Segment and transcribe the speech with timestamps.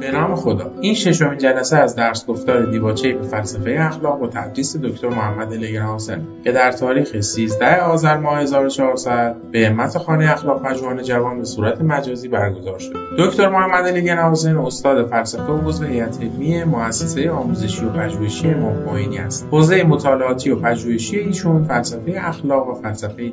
[0.00, 0.70] به نام خدا.
[0.80, 5.98] این ششمین جلسه از درس گفتار دیباچه به فلسفه اخلاق و تدریس دکتر محمد لگران
[6.44, 11.80] که در تاریخ 13 آذر ماه 1400 به همت خانه اخلاق پژوهان جوان به صورت
[11.80, 12.94] مجازی برگزار شد.
[13.18, 14.32] دکتر محمد لگران
[14.66, 19.48] استاد فلسفه و عضو هیئت علمی مؤسسه آموزشی و پژوهشی امام خمینی است.
[19.50, 23.32] حوزه مطالعاتی و پژوهشی ایشون فلسفه اخلاق و فلسفه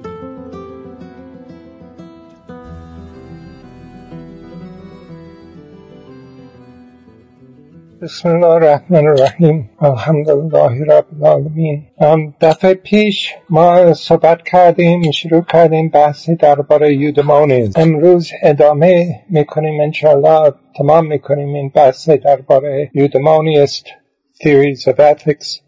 [8.09, 11.88] بسم الله الرحمن الرحیم الحمدلله رب العالمین
[12.41, 21.05] دفعه پیش ما صحبت کردیم شروع کردیم بحثی درباره یودمونیزم امروز ادامه می‌کنیم انشاءالله تمام
[21.08, 23.86] می‌کنیم این بحث درباره یودمونیست
[24.44, 25.62] theories of ethics.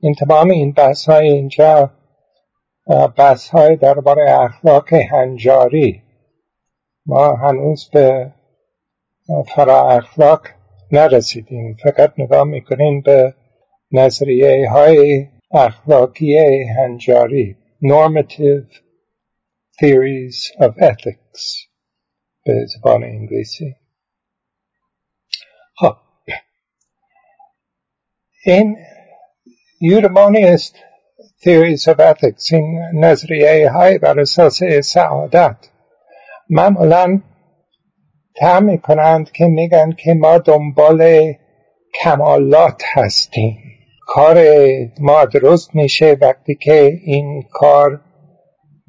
[0.00, 1.90] این تمام این بحث های اینجا
[3.16, 6.02] بحث های درباره اخلاق هنجاری
[7.06, 8.32] ما هنوز به
[9.54, 10.40] فرا اخلاق
[10.92, 11.76] نرسیدیم.
[11.82, 13.34] فقط نگاه می‌کنیم به
[13.92, 18.68] نظریه های اخلاقی هنجاری normative
[19.80, 21.68] theories of ethics
[22.44, 23.74] به زبان انگلیسی.
[25.76, 25.96] خب.
[28.44, 28.76] این
[29.80, 30.74] یورمانیست
[31.40, 35.56] theories of ethics این نظریه های بر اساس سعادت.
[36.50, 37.22] معمولا
[38.36, 41.32] تعم کنند که میگن که ما دنبال
[42.02, 43.58] کمالات هستیم.
[44.06, 44.44] کار
[45.00, 48.00] ما درست میشه وقتی که این کار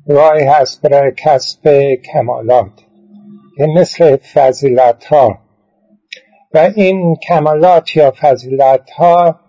[0.08, 1.70] رای هست برای کسب
[2.14, 2.72] کمالات
[3.58, 5.40] که مثل فضیلت ها
[6.54, 9.40] و این کمالات یا فضیلت ها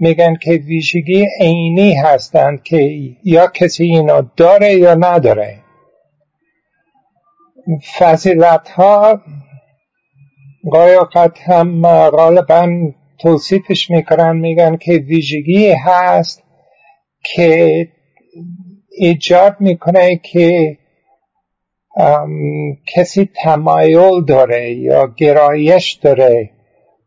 [0.00, 2.90] میگن که ویژگی عینی هستند که
[3.24, 5.58] یا کسی اینو داره یا نداره.
[7.98, 9.20] فضیلت ها
[10.70, 16.42] قایقت هم غالبا توصیفش می‌کنن میگن که ویژگی هست
[17.24, 17.88] که
[18.98, 20.78] ایجاد می‌کنه که
[22.94, 26.50] کسی تمایل داره یا گرایش داره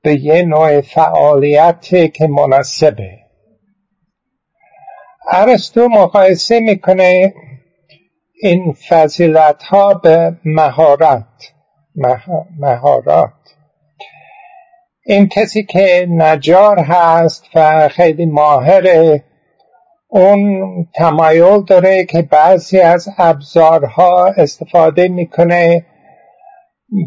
[0.02, 3.18] به یه نوع فعالیت که مناسبه.
[5.32, 7.34] ارسطو مقایسه می‌کنه
[8.42, 11.54] این فضیلت ها به مهارت.
[12.60, 13.32] مهارات.
[15.06, 19.24] این کسی که نجار هست و خیلی ماهره
[20.08, 20.64] اون
[20.96, 25.86] تمایل داره که بعضی از ابزارها استفاده می‌کنه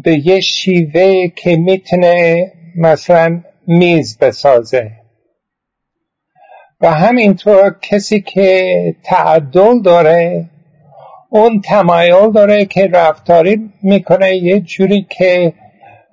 [0.03, 4.91] به یه شیوه که می‌تونه مثلا میز بسازه.
[6.81, 10.49] و همینطور کسی که تعدل داره
[11.33, 14.35] اون تمایل داره که رفتاری می‌کنه.
[14.35, 15.53] یه جوری که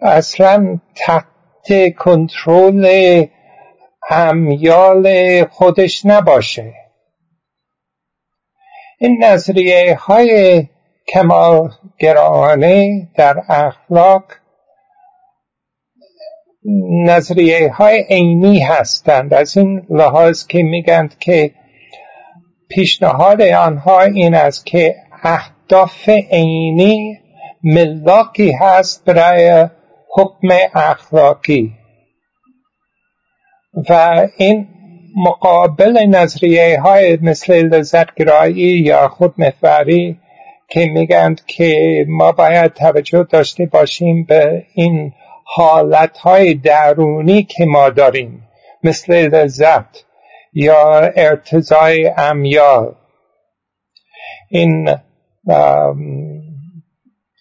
[0.02, 3.24] اصلا تحت کنترل
[4.10, 6.74] امیال خودش نباشه.
[8.98, 10.64] این نظریه های
[11.08, 14.24] کمالگرانه در اخلاق
[17.06, 19.34] نظریه های عینی هستند.
[19.34, 21.50] از این لحاظ که میگند که
[22.68, 27.18] پیشنهاد آنها این است که اهداف عینی
[27.64, 29.68] ملاکی هست برای
[30.10, 31.72] حکم اخلاقی.
[33.88, 34.68] و این
[35.16, 40.18] مقابل نظریه های مثل لذتگرایی یا خودمحوری
[40.68, 45.12] که میگند که ما باید توجه داشته باشیم به این
[45.44, 48.48] حالت های درونی که ما داریم
[48.84, 50.04] مثل لذت
[50.52, 52.94] یا ارتضای امیال.
[54.50, 54.88] این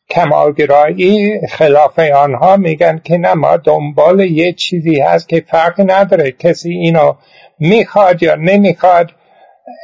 [0.10, 6.32] کمالگرایی خلاف آنها میگن که نه ما دنبال یه چیزی هست که فرق نداره.
[6.32, 7.14] کسی اینو
[7.60, 9.12] می‌خواد یا نمی‌خواد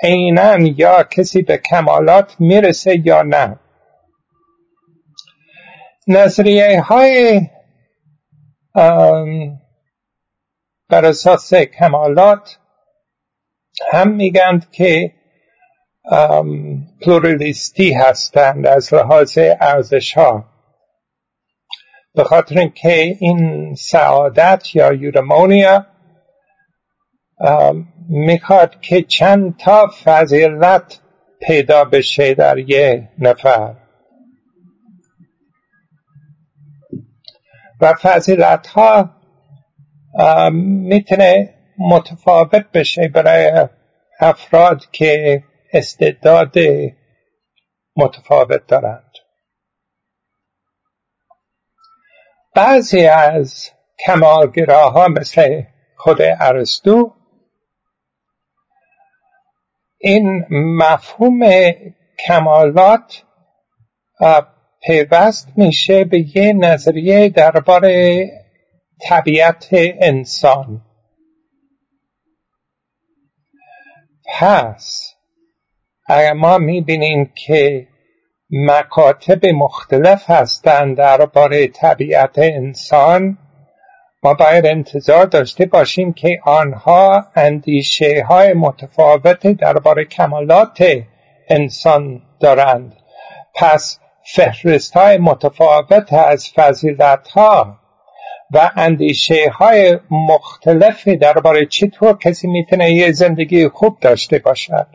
[0.03, 3.59] عینا یا کسی به کمالات می‌رسه یا نه.
[6.08, 7.41] نظریه های
[10.90, 12.58] بر اساس کمالات
[13.91, 15.11] هم میگند که
[17.02, 20.46] پلورالیستی هستند از لحاظ ارزش ها
[22.16, 25.85] به خاطر اینکه این سعادت یا یورمونیا
[28.09, 31.00] می‌خواد که چند تا فضیلت
[31.41, 33.76] پیدا بشه در یه نفر.
[37.82, 39.09] و فضیلت ها
[40.52, 43.67] می‌تونه متفاوت بشه برای
[44.20, 46.55] افراد که استعداد
[47.96, 49.11] متفاوت دارند.
[52.55, 53.70] بعضی از
[54.05, 55.61] کمالگراها مثل
[55.97, 57.14] خود ارسطو
[59.97, 61.40] این مفهوم
[62.28, 63.23] کمالات
[64.84, 68.29] پیوست میشه به یه نظریه درباره
[69.02, 69.70] طبیعت
[70.02, 70.81] انسان.
[74.40, 75.12] پس
[76.33, 77.87] ما می‌بینیم که
[78.49, 83.37] مکاتب مختلف هستند درباره طبیعت انسان
[84.23, 90.85] ما باید انتظار داشته باشیم که آنها اندیشه های متفاوت درباره کمالات
[91.49, 92.95] انسان دارند.
[93.55, 93.99] پس
[94.35, 97.77] فهرست های متفاوت از فضیلت ها
[98.51, 104.87] و اندیشه های مختلفی درباره چطور کسی می‌تونه یه زندگی خوب داشته باشد؟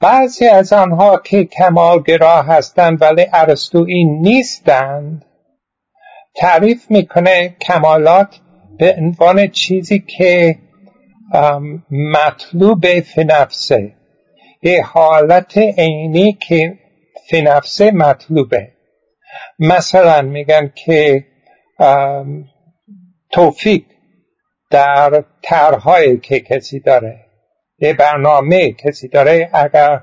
[0.00, 5.24] بعضی از آنها که کمالگرا هستند ولی ارسطویی نیستند
[6.36, 8.40] تعریف می‌کنه کمالات
[8.78, 10.58] به عنوان چیزی که
[11.90, 13.92] مطلوب فی نفسه.
[14.62, 16.78] یه حالت عینی که
[17.30, 18.72] فی نفسه مطلوبه.
[19.58, 21.24] مثلا میگن که
[23.30, 23.82] توفیق
[24.70, 27.27] در طرحهایی که کسی داره.
[27.78, 30.00] یه برنامه کسی داره اگر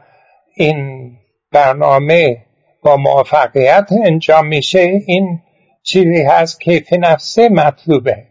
[0.56, 1.12] این
[1.52, 2.46] برنامه
[2.82, 5.42] با موفقیت انجام میشه این
[5.84, 8.24] چیزی هست که فی نفسه مطلوبه.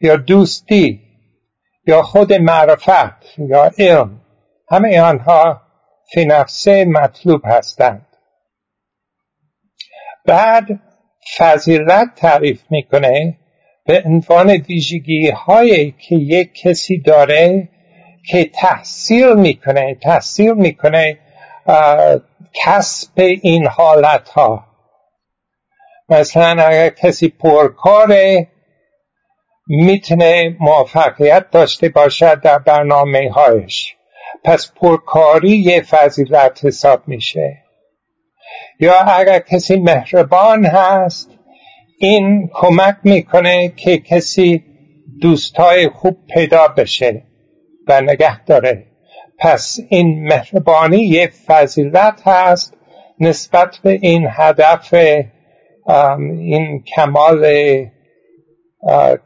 [0.00, 1.00] یا دوستی
[1.86, 4.20] یا خود معرفت یا علم.
[4.70, 5.60] همه آنها
[6.12, 8.06] فی نفسه مطلوب هستند.
[10.26, 10.66] بعد
[11.38, 13.36] فضیلت تعریف می‌کنه
[13.86, 17.68] به عنوان ویژگی هایی که یک کسی داره
[18.26, 21.18] که تحصیل می‌کنه تحصیل می‌کنه
[22.52, 24.64] کسب این حالت ها
[26.08, 28.48] مثلا اگر کسی پرکاره
[29.66, 33.94] می‌تونه موفقیت داشته باشد در برنامه هایش
[34.44, 37.56] پس پرکاری یه فضیلت حساب میشه.
[38.80, 41.30] یا اگر کسی مهربان هست
[41.98, 44.64] این کمک می‌کنه که کسی
[45.20, 47.29] دوستای خوب پیدا بشه.
[47.90, 48.86] و نگه داره.
[49.38, 52.74] پس این مهربانی یه فضیلت هست
[53.20, 54.94] نسبت به این هدف
[56.38, 57.46] این کمال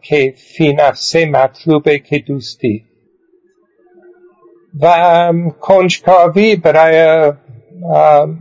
[0.01, 2.85] که فی نفسه مطلوبه که دوستی.
[4.81, 7.33] و کنجکاوی برای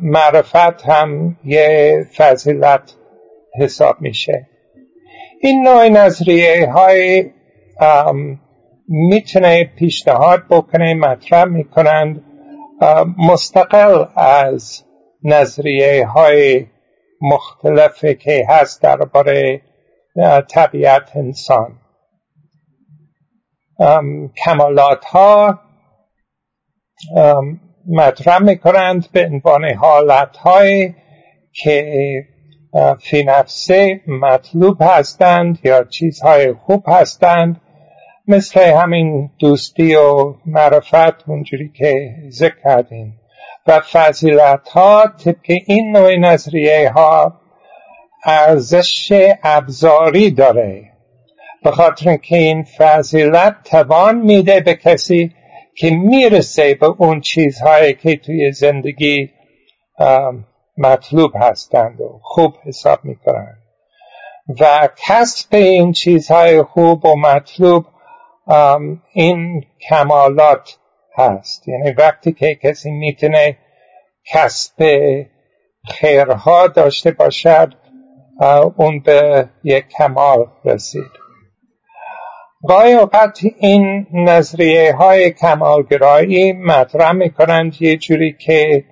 [0.02, 2.96] معرفت هم یه فضیلت
[3.60, 4.48] حساب میشه.
[5.42, 7.26] این نوع نظریه های
[8.88, 12.24] می‌تونه پیشنهاد بکنه مطرح می‌کنند.
[13.18, 14.84] مستقل از
[15.24, 16.66] نظریه های
[17.22, 19.62] مختلفی که هست درباره
[20.50, 21.80] طبیعت انسان.
[24.46, 25.60] کمالات ها
[27.88, 30.94] مطرح می‌کنند به عنوان حالت های
[31.54, 31.94] که
[33.00, 37.62] فی نفسه مطلوب هستند یا چیزهای خوب هستند.
[38.28, 43.20] مثل همین دوستی و معرفت اونجوری که ذکر کردیم.
[43.68, 47.42] و فضیلت ها طبق این نوع نظریه ها
[48.26, 49.14] ارزش
[49.44, 50.90] ابزاری داره.
[51.64, 55.32] به خاطر اینکه این فضیلت توان میده به کسی
[55.76, 59.30] که می‌رسه به اون چیزهایی که توی زندگی
[60.78, 63.58] مطلوب هستند و خوب حساب می‌کنند.
[64.60, 67.86] و کسب این چیزهای خوب و مطلوب
[69.14, 70.78] این کمالات
[71.18, 71.68] هست.
[71.68, 73.58] یعنی وقتی که کسی می‌تونه
[74.26, 74.84] کسب
[75.88, 77.74] خیرها داشته باشد
[78.76, 81.12] اون به یک کمال رسید.
[82.68, 88.86] گاهی اوقات این نظریه های کمالگرایی مطرح می‌کنند یه جوری که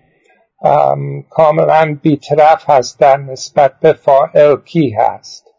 [1.30, 5.51] کاملا بیطرف هستن نسبت به فائل کی هست.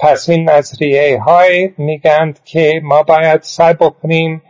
[0.00, 4.42] پس این نظریه های میگند که ما باید سعی بکنیم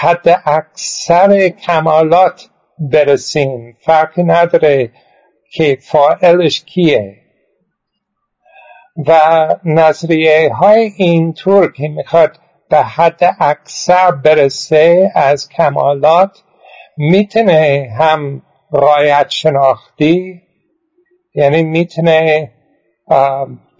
[0.00, 3.76] حد اکثر کمالات برسیم.
[3.80, 4.90] فرقی نداره
[5.52, 7.16] که فائلش کیه.
[9.06, 9.20] و
[9.64, 12.38] نظریه های اینطور که می‌خواد
[12.70, 16.42] به حد اکثر برسه از کمالات
[16.96, 20.42] می‌تونه هم رایت شناختی
[21.34, 22.50] یعنی می‌تونه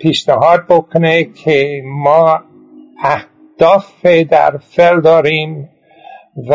[0.01, 2.41] پیشنهاد بکنه که ما
[3.03, 5.71] اهداف در فعل داریم
[6.49, 6.55] و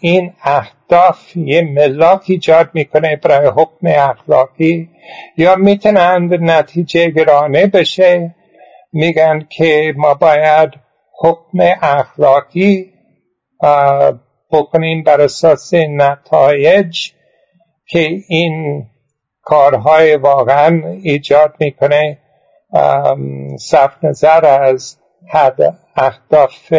[0.00, 4.88] این اهداف یه ملاک ایجاد می‌کنه برای حکم اخلاقی.
[5.36, 8.34] یا می‌تونند نتیجه گرانه بشه
[8.92, 10.70] میگن که ما باید
[11.20, 12.92] حکم اخلاقی
[14.50, 17.10] بکنیم بر اساس نتایج
[17.86, 18.86] که این
[19.42, 22.18] کارهای واقعا ایجاد می‌کنه.
[23.58, 24.98] صرف نظر از
[25.96, 26.74] اهداف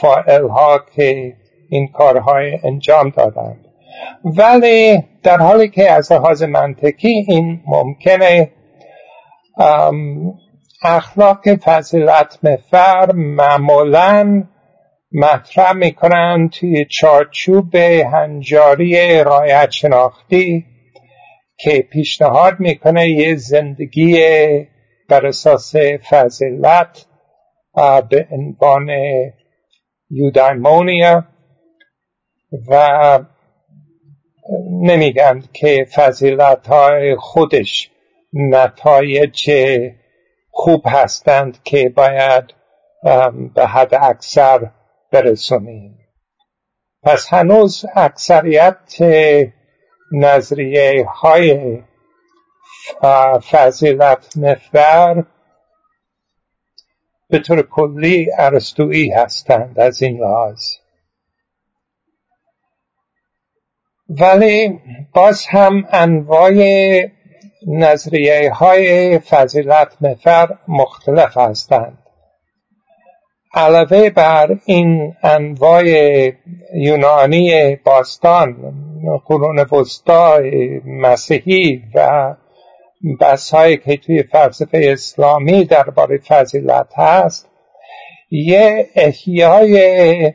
[0.00, 1.32] فائل ها که
[1.70, 3.64] این کارهای انجام دادند.
[4.24, 8.50] ولی در حالی که از لحاظ منطقی این ممکنه
[10.82, 14.44] اخلاق فضیلت مفر معمولا
[15.12, 17.74] مطرح می‌کنن توی چارچوب
[18.12, 20.66] هنجاری رایت شناختی
[21.56, 24.18] که پیشنهاد می‌کنه یه زندگی
[25.10, 25.76] بر اساس
[26.10, 27.06] فضیلت
[28.10, 28.88] به عنوان
[30.10, 31.24] یودایمونیا
[32.68, 33.18] و
[34.70, 37.90] نمیگن که فضیلت های خودش
[38.32, 39.50] نتایج
[40.50, 42.44] خوب هستند که باید
[43.54, 44.70] به حد اکثر
[45.12, 45.98] برسونیم
[47.02, 48.96] پس هنوز اکثریت
[50.12, 51.78] نظریه های
[53.50, 55.26] فضیلت محور
[57.30, 60.60] به طور کلی ارسطویی هستند از این لحاظ
[64.08, 64.80] ولی
[65.14, 66.52] باز هم انواع
[67.66, 71.98] نظریه های فضیلت مفر مختلف هستند.
[73.54, 75.84] علاوه بر این انواع
[76.74, 78.56] یونانی باستان
[79.26, 80.38] قرون وسطا
[80.84, 82.34] مسیحی و
[83.20, 87.48] بحث هایی که توی فلسفه اسلامی درباره فضیلت هست
[88.30, 90.32] یه احیای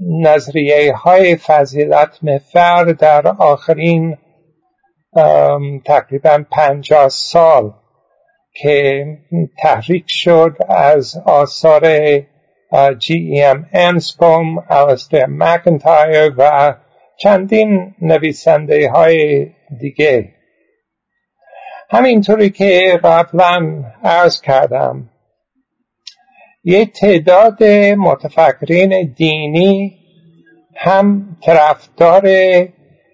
[0.00, 4.18] نظریه های فضیلت مفر در آخرین
[5.84, 7.72] تقریبا پنجاه سال
[8.52, 9.06] که
[9.58, 11.86] تحریک شد از آثار
[12.98, 16.74] جی ام انسکوم الاستر مکنتایر و
[17.16, 19.46] چندین نویسنده های
[19.80, 20.37] دیگه.
[21.90, 25.10] همینطوری که قبلا عرض کردم
[26.64, 27.64] یه تعداد
[27.96, 29.98] متفکرین دینی
[30.76, 32.26] هم طرفدار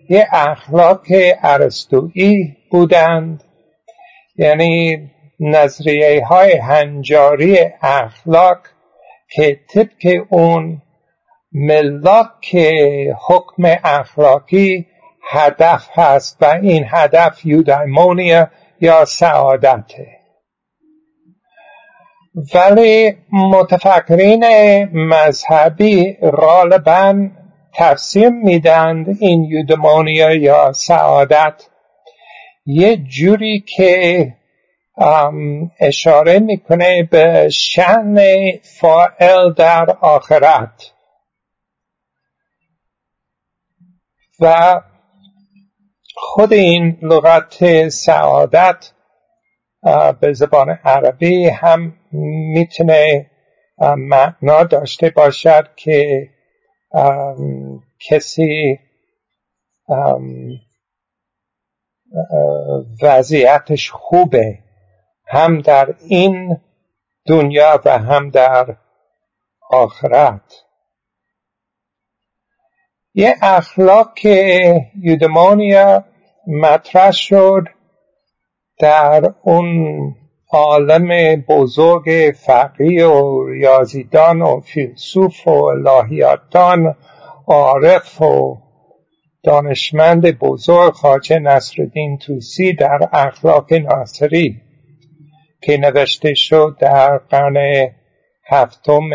[0.09, 1.07] یه اخلاق
[1.43, 3.45] ارسطویی بودند.
[4.37, 4.99] یعنی
[5.41, 8.59] نظریه های هنجاری اخلاق
[9.31, 10.83] که طبق اون
[11.53, 12.57] ملاک
[13.29, 14.87] حکم اخلاقی
[15.31, 18.49] هدف هست و این هدف یودایمونیا
[18.81, 20.07] یا سعادته
[22.55, 24.45] ولی متفکرین
[24.93, 27.29] مذهبی غالبا
[27.75, 31.63] تفسیر میدند این یودمونیا یا سعادت.
[32.67, 34.33] یه جوری که
[35.81, 38.17] اشاره می‌کنه به شن
[38.81, 40.93] فائل در آخرت.
[44.41, 44.81] و
[46.17, 48.91] خود این لغت سعادت
[50.21, 53.31] به زبان عربی هم می‌تونه
[53.97, 56.29] معنا داشته باشد که
[58.09, 58.79] کسی
[63.03, 64.59] وضعیتش خوبه
[65.27, 66.61] هم در این
[67.27, 68.77] دنیا و هم در
[69.71, 70.64] آخرت.
[73.15, 74.61] یه اخلاق که
[75.03, 76.05] یودمانیا
[76.47, 77.65] مطرح شد
[78.79, 80.15] در اون
[80.51, 86.97] عالم بزرگ فقیه و ریاضیدان و فیلسوف و الهیاتان
[87.47, 88.59] عارف و
[89.43, 94.61] دانشمند بزرگ خاجه نصرالدین توسی در اخلاق ناصری
[95.63, 97.89] که نوشته شد در قرن
[98.47, 99.11] هفتم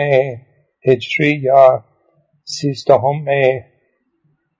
[0.85, 1.83] هجری یا
[2.43, 3.25] سیزدهم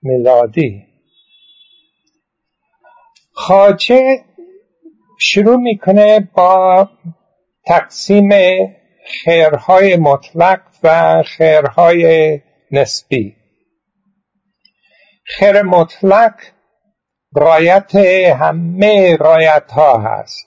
[0.02, 0.86] میلادی.
[3.32, 4.24] خاجه
[5.18, 6.88] شروع می‌کنه با
[7.66, 8.30] تقسیم
[9.06, 12.40] خیرهای مطلق و خیرهای
[12.70, 13.36] نسبی.
[15.24, 16.34] خیر مطلق
[17.34, 17.94] رایت
[18.40, 20.46] همه رایت ها هست.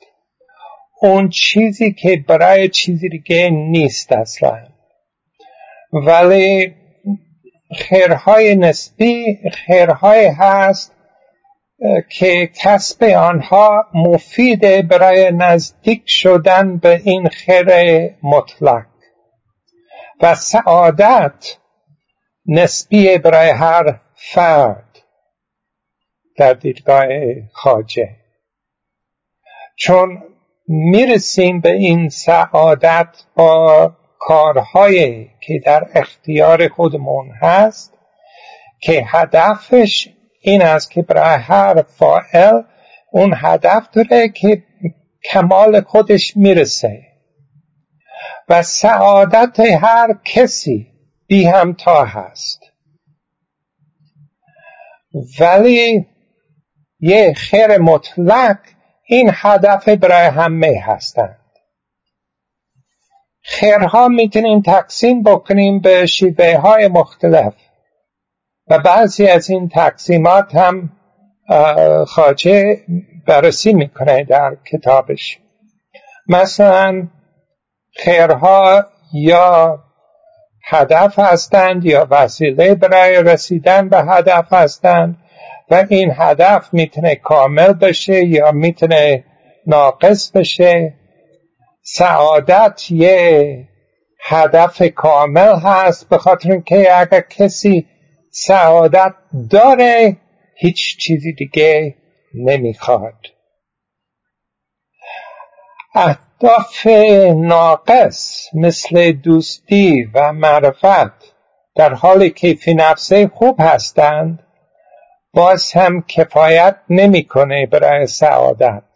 [1.01, 4.67] اون چیزی که برای چیزی دیگه نیست اصلا.
[5.93, 6.75] ولی
[7.73, 10.95] خیرهای نسبی خیرهای هست
[12.09, 17.67] که کسب آنها مفیده برای نزدیک شدن به این خیر
[18.23, 18.85] مطلق.
[20.21, 21.57] و سعادت
[22.45, 24.99] نسبی برای هر فرد
[26.37, 27.07] در دیدگاه
[27.53, 28.09] خاجه
[29.75, 30.23] چون
[30.67, 33.91] می‌رسیم به این سعادت با
[34.25, 37.93] کارهایی که در اختیار خودمون هست
[38.79, 40.09] که هدفش
[40.41, 42.61] این است که برای هر فائل
[43.11, 44.63] اون هدف داره که
[45.31, 47.01] کمال خودش می‌رسه.
[48.49, 50.87] و سعادت هر کسی
[51.27, 52.59] بی همتا هست.
[55.39, 56.07] ولی
[56.99, 58.57] یه خیر مطلق
[59.05, 61.42] این هدف برای همه هستند
[63.43, 67.53] خیرها می‌تونیم تقسیم بکنیم به شیوه های مختلف.
[68.67, 70.89] و بعضی از این تقسیمات هم
[72.07, 72.77] خاجه
[73.27, 75.39] بررسی می‌کنه در کتابش.
[76.27, 77.07] مثلا
[77.95, 79.79] خیرها یا
[80.65, 85.17] هدف هستند یا وسیله برای رسیدن به هدف هستند
[85.71, 89.23] و این هدف می‌تونه کامل بشه یا می‌تونه
[89.67, 90.93] ناقص بشه.
[91.85, 93.67] سعادت یه
[94.19, 97.87] هدف کامل هست به خاطر اینکه اگر کسی
[98.31, 99.13] سعادت
[99.49, 100.17] داره
[100.57, 101.95] هیچ چیزی دیگه
[102.33, 103.13] نمی‌خواد.
[105.95, 106.87] اهداف
[107.35, 111.33] ناقص مثل دوستی و معرفت
[111.75, 114.39] در حالی که فی نفسه خوب هستند
[115.33, 118.92] باز هم کفایت نمی‌کنه برای سعادت.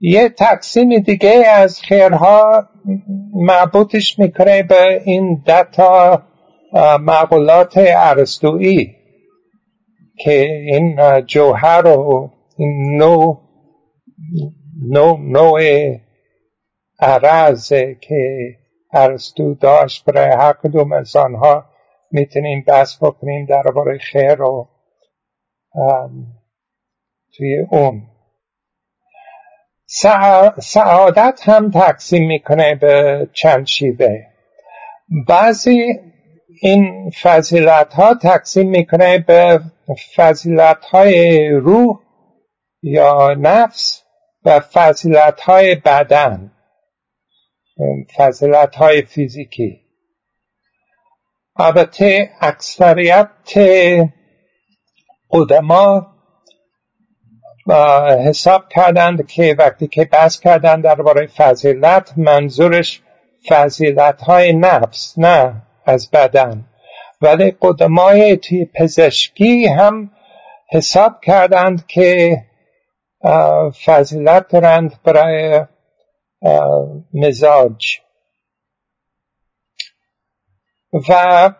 [0.00, 2.68] یه تقسیم دیگه از خیرها
[3.34, 6.22] مربوطش می‌کنه به این دتا
[7.00, 8.94] معقولات عرستویی
[10.18, 13.40] که این جوهر و این نوع
[14.88, 15.60] نوع, نوع
[17.00, 18.54] عرض که
[18.92, 21.64] ارسطو داشت برای هر کدوم از آنها
[22.10, 24.68] می‌تونیم بحث بکنیم درباره خیر و
[27.36, 28.07] توی اون.
[30.60, 34.18] سعادت هم تقسیم می‌کنه به چند شیوه
[35.28, 36.00] بعضی
[36.60, 39.60] این فضیلت ها تقسیم می‌کنه به
[40.16, 41.98] فضیلت های روح
[42.82, 44.02] یا نفس
[44.44, 46.52] و فضیلت های بدن
[48.16, 49.80] فضیلت های فیزیکی.
[51.56, 53.28] البته اکثریت
[55.30, 56.17] قدما
[58.26, 63.02] حساب کردند که وقتی که بحث کردند درباره فضیلت منظورش
[63.48, 66.64] فضیلت های نفس نه از بدن.
[67.22, 70.10] ولی قدمای توی پزشکی هم
[70.70, 72.42] حساب کردند که
[73.84, 75.64] فضیلت دارند برای
[77.14, 78.00] مزاج.
[81.08, 81.50] و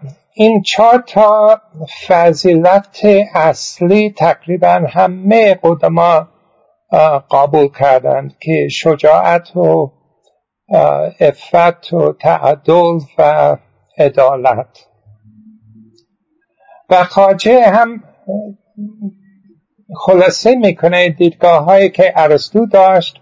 [0.41, 1.61] این چهار تا
[2.07, 6.29] فضیلت اصلی تقریبا همه قدما
[7.31, 9.93] قبول کردند که شجاعت و
[11.21, 13.57] افت و تعدل و
[13.99, 14.87] عدالت.
[16.91, 18.05] و خاجه هم
[19.97, 23.21] خلاصه می‌کنه دیدگاه هایی که ارسطو داشت.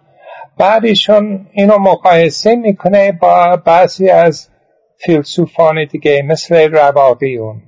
[0.59, 4.49] بعدشون اینو مقایسه می‌کنه با بعضی از
[4.99, 7.63] فیلسوفان دیگه مثل رواقیون.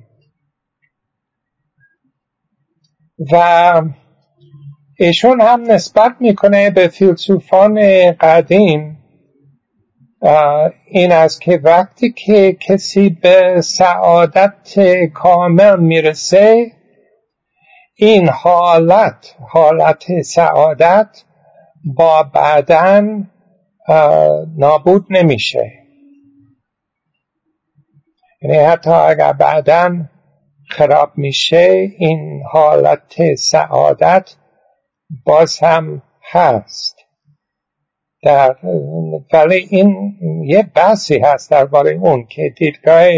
[3.33, 3.83] و
[4.99, 7.81] ایشون هم نسبت می‌کنه به فیلسوفان
[8.13, 8.99] قدیم
[10.87, 14.81] این است که وقتی که کسی به سعادت
[15.15, 16.73] کامل می‌رسه
[17.95, 21.25] این حالت حالت سعادت
[21.85, 23.31] با بعدن
[24.57, 25.73] نابود نمیشه.
[28.43, 30.05] یعنی حتی اگر بعدا
[30.69, 34.35] خراب میشه این حالت سعادت
[35.25, 36.97] باز هم هست.
[38.23, 38.57] در
[39.33, 43.09] ولی این یه بحثی هست درباره اون که دیدگاه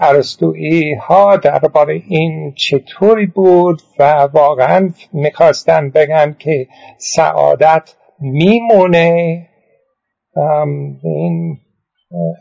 [0.00, 6.66] ارسطویی ها درباره این چطوری بود و واقعا می‌خواستن بگن که
[6.98, 9.46] سعادت میمونه.
[11.02, 11.58] این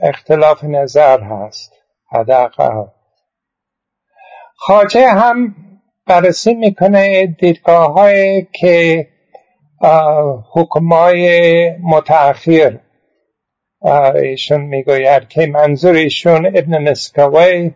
[0.02, 1.74] اختلاف نظر هست
[2.12, 2.86] حداقل.
[4.56, 5.56] خاجه هم
[6.08, 9.08] بررسی می‌کنه دیدگاه های که
[10.54, 12.80] حکمای متأخر
[14.16, 17.72] ایشون می‌گوید که منظور ایشون ابن مسکوی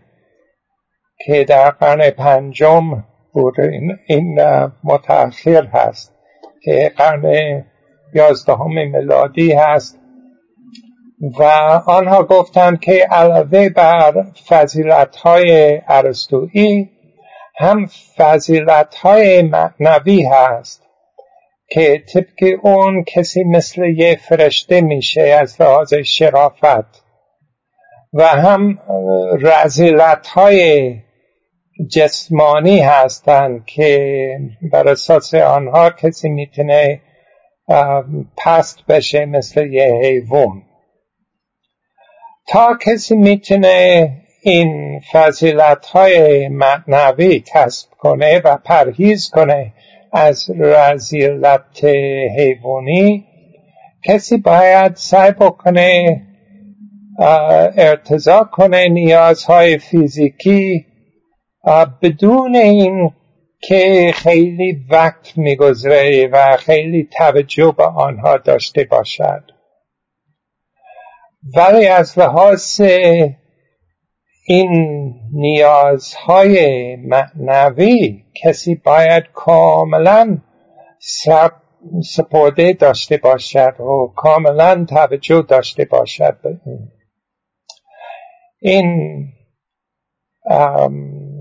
[1.25, 4.39] که در قرن پنجم بود این, این
[4.83, 6.15] متأخر هست
[6.63, 7.65] که قرن
[8.13, 9.99] یازدهم میلادی هست.
[11.21, 11.43] و
[11.87, 16.89] آنها گفتند که علاوه بر فضیلت های عرستویی
[17.57, 17.85] هم
[18.17, 20.83] فضیلت های معنوی هست
[21.69, 27.03] که طبق اون کسی مثل یه فرشته میشه از لحاظ شرافت
[28.13, 28.79] و هم
[29.41, 30.95] رزیلت های
[31.91, 34.39] جسمانی هستند که
[34.71, 37.01] بر اساس آنها کسی می‌تونه
[38.37, 40.66] پست بشه مثل یه حیوان.
[42.47, 49.73] تا کسی می‌تونه این فضیلت های معنوی کسب کنه و پرهیز کنه
[50.11, 51.85] از رزیلت
[52.37, 53.25] حیوانی
[54.03, 56.21] کسی باید سعی بکنه
[57.77, 60.85] ارتضا کنه نیازهای فیزیکی
[62.01, 63.11] بدون این
[63.61, 69.56] که خیلی وقت میگذره و خیلی توجه به آنها داشته باشد.
[71.55, 72.81] ولی از لحاظ
[74.47, 80.37] این نیازهای معنوی کسی باید کاملا
[82.03, 86.37] سپرده داشته باشد و کاملا توجه داشته باشد.
[88.59, 89.23] این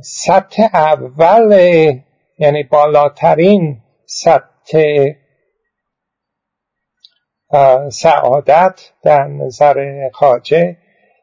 [0.03, 1.53] سطح اول
[2.39, 5.05] یعنی بالاترین سطح
[7.91, 10.77] سعادت در نظر خاجه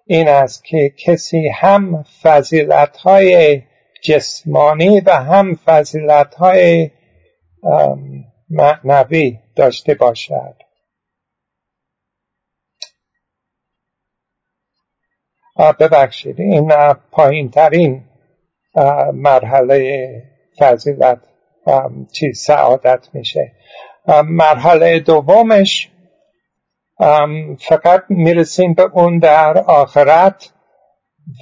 [0.06, 3.62] این است که کسی هم فضیلت های
[4.04, 6.92] جسمانی و هم فضیلت های
[8.50, 10.56] معنوی داشته باشد.
[15.80, 16.72] ببخشید این
[17.12, 18.04] پایین ترین
[19.14, 20.24] مرحله
[20.60, 21.20] فضیلت
[22.12, 23.52] چیز سعادت میشه.
[24.26, 25.93] مرحله دومش
[27.60, 30.54] فقط می‌رسیم به اون در آخرت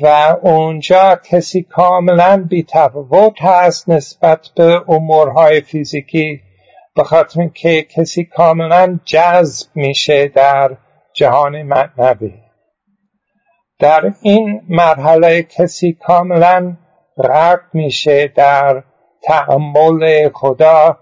[0.02, 6.42] و اونجا کسی کاملا بی تفاوت هست نسبت به امورهای فیزیکی
[6.96, 10.78] به خاطر که کسی کاملا جذب میشه در
[11.14, 12.34] جهان معنوی.
[13.80, 16.78] در این مرحله کسی کاملا
[17.18, 18.84] غرق میشه در
[19.24, 20.98] تعمل خدا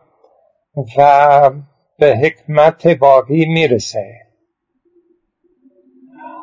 [0.98, 1.52] و
[2.00, 4.29] به حکمت واقعی می‌رسه.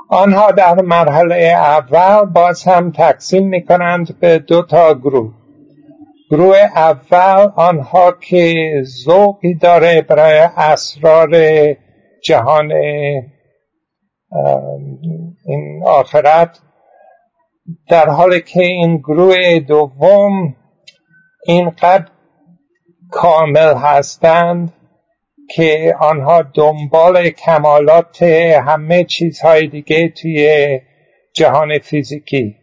[0.08, 5.32] آنها در مرحله اول باز هم تقسیم می‌کنند به دو تا گروه.
[6.30, 8.70] گروه اول آنها که
[9.04, 11.36] ذوقی داره برای اسرار
[12.24, 12.72] جهان
[15.46, 16.60] این آخرت
[17.88, 20.56] در حالی که این گروه دوم
[21.46, 22.06] اینقدر
[23.10, 24.72] کامل هستند
[25.50, 28.22] که آنها دنبال کمالات
[28.66, 30.80] همه چیزهای دیگه توی
[31.32, 32.56] جهان فیزیکی.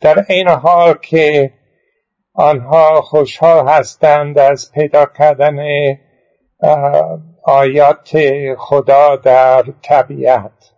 [0.00, 1.52] در این حال که
[2.34, 5.58] آنها خوشحال هستند از پیدا کردن
[7.44, 8.18] آیات
[8.58, 10.72] خدا در طبیعت.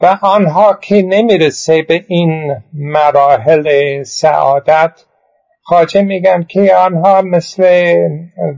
[0.00, 5.05] و آنها که نمی‌رسه به این مراحل سعادت
[5.68, 7.94] خاجه میگن که آنها مثل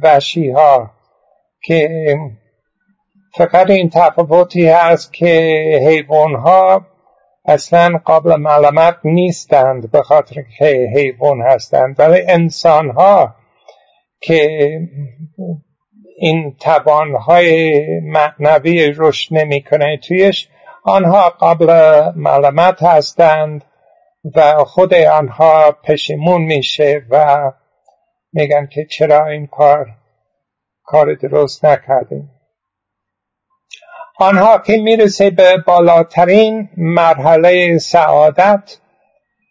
[0.02, 0.90] وشی ها
[1.62, 1.88] که
[3.34, 5.52] فقط این تفاوتی هست که
[5.86, 6.86] حیوان ها
[7.44, 13.34] اصلا قابل معلومت نیستند به خاطر که حیوان هستند ولی انسان ها
[14.20, 14.48] که
[16.18, 20.48] این توانهای معنوی رشد نمی‌کنه تویش
[20.84, 23.64] آنها قابل معلومت هستند.
[24.34, 27.52] و خود آنها پشیمون میشه و
[28.32, 29.86] میگن که چرا این کار
[30.84, 32.30] کار درست نکردیم.
[34.18, 38.78] آنها که می‌رسه به بالاترین مرحله سعادت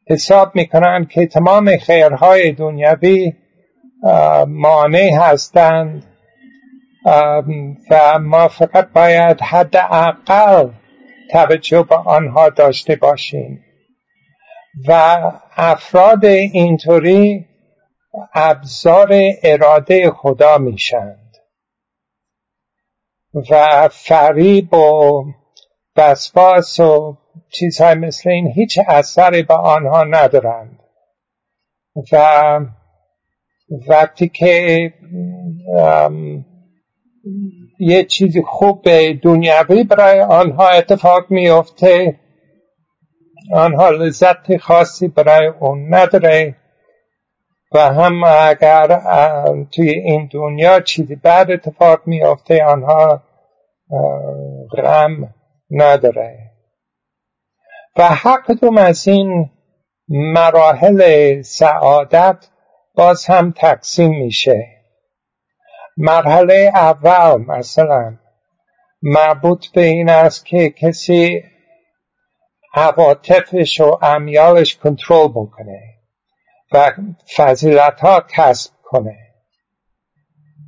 [0.09, 3.33] حساب می‌کنند که تمام خیرهای دنیوی
[4.47, 6.03] مانع هستند
[7.89, 10.69] و ما فقط باید حداقل
[11.31, 13.63] توجه به آنها داشته باشیم.
[14.87, 14.91] و
[15.55, 17.45] افراد اینطوری
[18.33, 19.09] ابزار
[19.43, 21.37] اراده خدا میشند
[23.51, 25.23] و فریب و
[25.95, 27.17] وسواس و
[27.49, 30.79] چیزهای مثل این هیچ اثری به آنها ندارند
[32.11, 32.59] و
[33.87, 34.93] وقتی که
[37.79, 38.89] یه چیزی خوب
[39.21, 42.19] دنیاوی برای آنها اتفاق میفته
[43.53, 46.55] آنها لذت خاصی برای اون نداره
[47.71, 49.01] و هم اگر
[49.71, 53.23] توی این دنیا چیزی بعد اتفاق میافته آنها
[54.77, 55.33] غم
[55.71, 56.51] نداره.
[57.97, 59.49] و هر کدوم از این
[60.09, 62.47] مراحل سعادت
[62.95, 64.67] باز هم تقسیم میشه.
[65.97, 68.17] مرحله اول مثلا
[69.01, 71.43] مربوط به این است که کسی
[72.77, 75.79] عواطفش و امیالش کنترل بکنه
[76.71, 76.91] و
[77.35, 79.17] فضیلت ها کسب کنه.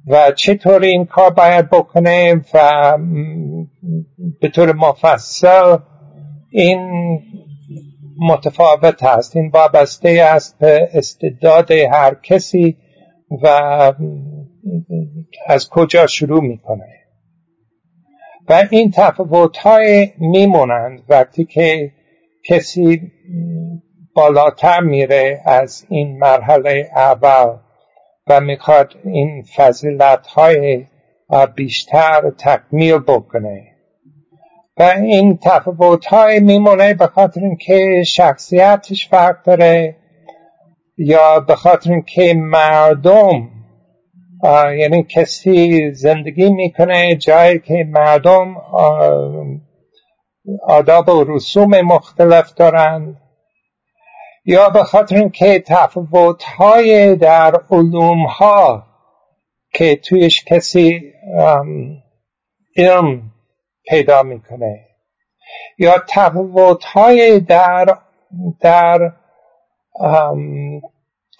[0.07, 2.97] و چطور این کار باید بکنه و
[4.41, 5.77] به طور مفصل
[6.51, 6.89] این
[8.19, 9.35] متفاوت است.
[9.35, 12.77] این وابسته است به استعداد هر کسی
[13.41, 13.47] و
[15.47, 16.99] از کجا شروع می‌کنه.
[18.49, 21.91] و این تفاوت های میمونند وقتی که
[22.49, 23.11] کسی
[24.15, 27.57] بالاتر میره از این مرحله اول
[28.27, 30.85] و می‌خواد این فضیلت های
[31.55, 33.63] بیشتر تکمیل بکنه.
[34.77, 39.95] و این تفاوت های میمونه به خاطر اینکه شخصیتش فرق داره
[40.97, 43.49] یا به خاطر اینکه مردم
[44.79, 48.55] یعنی کسی زندگی می‌کنه جایی که مردم
[50.63, 53.21] آداب و رسوم مختلف دارند.
[54.45, 58.87] یا به خاطر اینکه تفاوت های در علوم ها
[59.73, 61.13] که تویش کسی
[62.77, 63.31] علم
[63.89, 64.85] پیدا می‌کنه.
[65.77, 67.97] یا تفاوت های در
[68.61, 69.11] در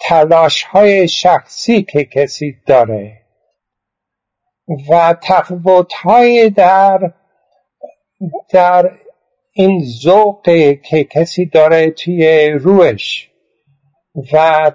[0.01, 3.21] تلاش های شخصی که کسی داره.
[4.89, 7.13] و تفاوت های در
[8.49, 8.91] در
[9.53, 10.41] این ذوق
[10.83, 13.29] که کسی داره توی روش
[14.33, 14.71] و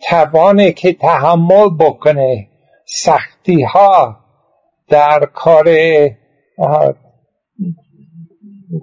[0.00, 2.48] توانه که تحمل بکنه
[2.86, 4.16] سختی ها
[4.88, 5.68] در کار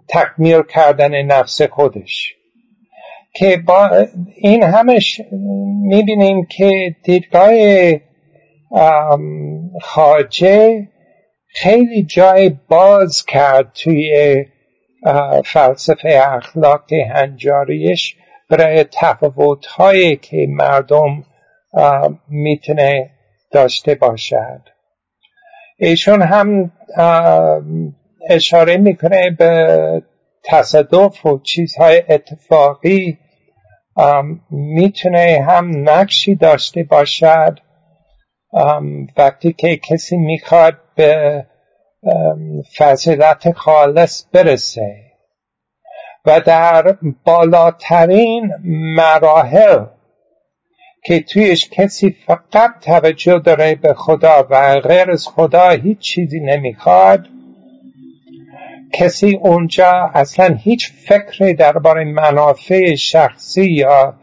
[0.08, 2.36] تکمیل کردن نفس خودش.
[3.34, 5.22] که با این همش
[5.82, 7.52] می‌بینیم که دیدگاه
[9.82, 10.88] خاجه
[11.52, 14.46] خیلی جای باز کرد توی
[15.46, 18.16] فلسفه اخلاق هنجاریش.
[18.50, 21.24] برای تفاوت هایی که مردم
[22.28, 23.10] می‌تونه
[23.52, 24.62] داشته باشد.
[25.78, 26.72] ایشون هم
[28.30, 30.04] اشاره می‌کنه به
[30.44, 33.18] تصادف و چیزهای اتفاقی.
[34.52, 37.60] می‌تونه هم نقشی داشته باشد.
[39.18, 41.46] وقتی که کسی می‌خواد به
[42.78, 44.96] فضیلت خالص برسه
[46.26, 48.52] و در بالاترین
[48.96, 49.86] مراحل
[51.06, 57.26] که تویش کسی فقط توجه داره به خدا و غیر از خدا هیچ چیزی نمی‌خواد
[58.94, 64.14] کسی اونجا اصلا هیچ فکری درباره منافع شخصی یا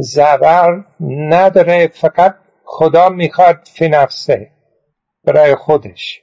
[0.00, 2.34] ضرر نداره فقط
[2.64, 4.53] خدا می‌خواد فی نفسه.
[5.26, 6.20] برای خودش.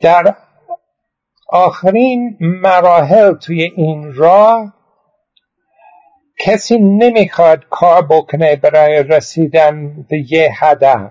[0.00, 0.34] در
[1.48, 4.74] آخرین مراحل توی این راه
[6.38, 11.10] کسی نمی‌خواد کار بکنه برای رسیدن به یه هدف.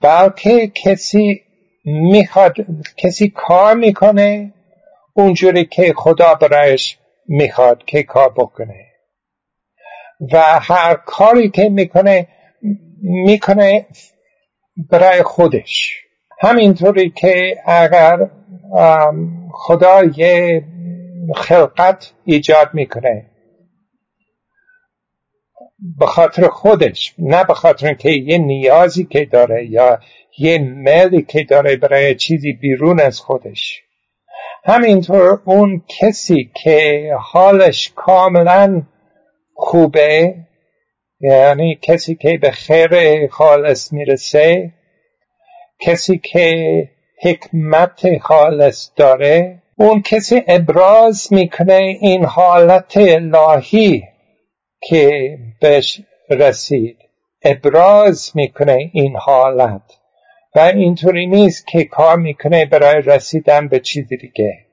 [0.00, 1.42] بلکه کسی
[1.84, 2.54] می‌خواد
[2.96, 4.54] کسی کار می‌کنه
[5.14, 8.86] اونجوری که خدا برایش می‌خواد که کار بکنه.
[10.32, 12.28] و هر کاری که می‌کنه
[13.02, 13.86] می‌کنه
[14.90, 16.02] برای خودش.
[16.40, 18.30] همینطوری که اگر
[19.52, 20.64] خدا یه
[21.34, 23.26] خلقت ایجاد می‌کنه.
[25.98, 29.98] به خاطر خودش نه به خاطر که یه نیازی که داره یا
[30.38, 33.82] یه میلی که داره برای چیزی بیرون از خودش.
[34.64, 38.82] همینطور اون کسی که حالش کاملا
[39.54, 40.34] خوبه
[41.20, 44.72] یعنی کسی که به خیر خالص می‌رسه
[45.80, 46.88] کسی که
[47.22, 54.04] حکمت خالص داره اون کسی ابراز می‌کنه این حالت الهی
[54.82, 56.96] که بهش رسید.
[57.42, 59.82] ابراز می‌کنه این حالت.
[60.54, 64.66] و اینطوری نیست که کار می‌کنه برای رسیدن به چیزی دیگه.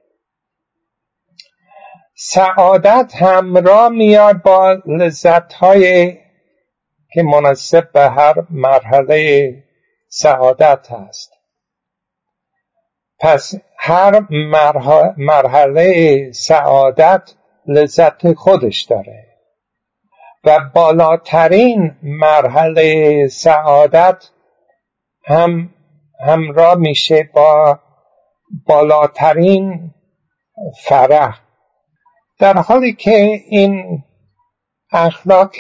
[2.16, 6.18] سعادت همراه میاد با لذت های
[7.18, 9.54] که مناسب به هر مرحله
[10.10, 11.32] سعادت هست.
[13.20, 14.22] پس هر
[15.18, 17.34] مرحله سعادت
[17.68, 19.28] لذت خودش داره.
[20.44, 24.30] و بالاترین مرحله سعادت
[25.26, 25.70] هم
[26.26, 27.80] همراه میشه با
[28.66, 29.94] بالاترین
[30.84, 31.42] فرح.
[32.40, 34.04] در حالی که این
[34.92, 35.56] اخلاق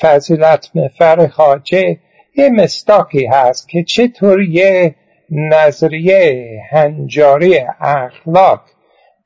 [0.00, 1.98] فضیلت مفر خاجه
[2.36, 4.94] یه مستاقی هست که چطور یه
[5.30, 8.60] نظریه هنجاری اخلاق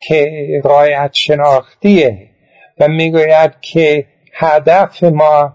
[0.00, 0.30] که
[0.64, 2.28] رایت شناختیه
[2.80, 5.52] و می‌گوید که هدف ما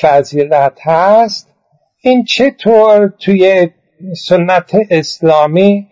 [0.00, 1.48] فضیلت هست
[2.02, 3.68] این چطور توی
[4.28, 5.88] سنت اسلامی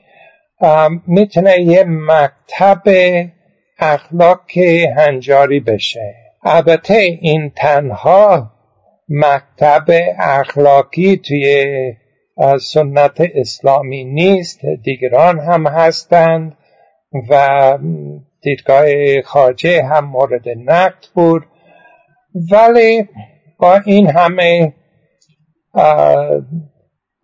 [1.06, 2.82] می‌تونه یه مکتب
[3.78, 4.40] اخلاق
[4.96, 6.21] هنجاری بشه.
[6.42, 8.52] البته این تنها
[9.08, 9.84] مکتب
[10.18, 11.64] اخلاقی توی
[12.60, 14.60] سنت اسلامی نیست.
[14.84, 16.56] دیگران هم هستند
[17.28, 17.78] و
[18.42, 18.86] دیدگاه
[19.24, 21.42] خاجه هم مورد نقد بود.
[22.52, 23.08] ولی
[23.58, 24.72] با این همه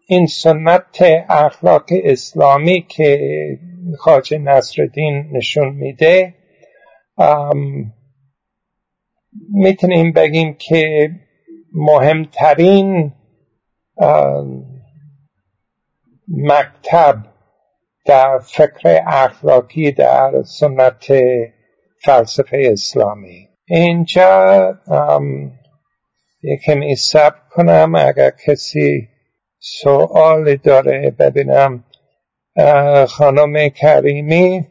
[0.09, 3.19] این سنت اخلاق اسلامی که
[3.99, 6.35] خاجه نصرالدین نشون میده
[9.49, 11.11] می‌تونیم بگیم که
[11.73, 13.13] مهمترین
[16.29, 17.17] مکتب
[18.07, 21.07] در فکر اخلاقی در سنت
[22.05, 23.49] فلسفه اسلامی.
[23.69, 24.75] اینجا
[26.43, 29.09] یکمی سب کنم اگر کسی
[29.59, 31.85] سوال داره ببینم.
[33.09, 34.67] خانم کریمی.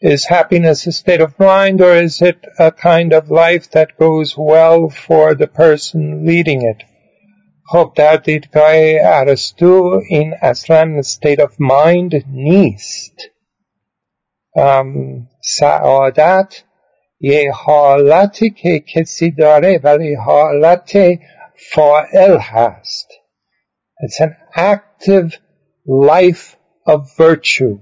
[0.00, 4.36] Is happiness a state of mind or is it a kind of life that goes
[4.36, 6.82] well for the person leading it?
[7.68, 13.20] خب در دیدگاه ارسطو این اصلا state of mind نیست
[15.40, 16.62] سعادت
[17.20, 20.98] یه حالتی که کسی داره ولی حالت
[21.72, 23.08] فائل هست
[24.04, 25.38] It's an active
[25.86, 27.78] life of virtue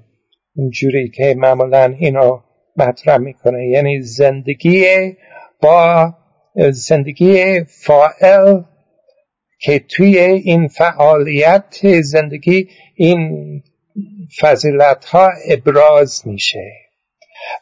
[0.60, 2.40] اینجوری که معمولا اینو
[2.78, 3.68] مطرح می‌کنه.
[3.68, 4.86] یعنی زندگی
[5.62, 6.14] با
[6.72, 8.62] زندگی فائل
[9.60, 13.64] که توی این فعالیت زندگی این
[14.40, 16.72] فضیلت ها ابراز میشه.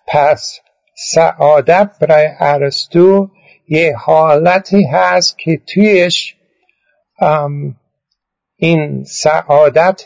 [0.07, 0.60] پس
[0.95, 3.29] سعادت برای ارسطو
[3.67, 6.36] یه حالتی هست که تویش
[8.57, 10.05] این سعادت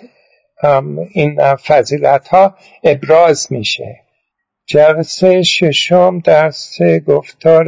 [1.12, 4.00] این فضیلت ها ابراز میشه.
[4.66, 7.66] جلسه ششم درس گفتار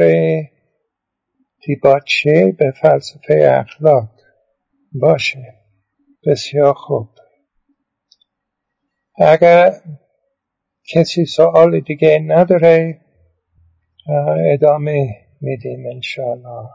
[1.66, 4.08] دیباچه به فلسفه اخلاق.
[4.92, 5.54] باشه.
[6.26, 7.08] بسیار خوب.
[9.18, 9.72] اگر
[10.92, 13.00] کسی سوال دیگه نداره
[14.52, 15.08] ادامه
[15.40, 16.68] میدیم انشاءالله.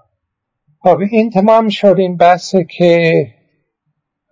[0.83, 1.95] خب این تمام شد.
[1.97, 3.27] این بحثه که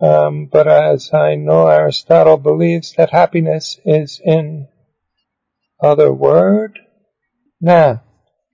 [0.00, 4.68] Um, but as I know, Aristotle believes that happiness is in
[5.80, 6.78] other word.
[7.60, 8.00] نه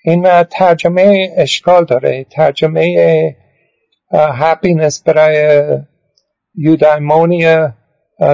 [0.04, 3.36] این ترجمه اشکال داره ترجمه
[4.12, 5.78] happiness برای
[6.54, 7.74] یودایمونیا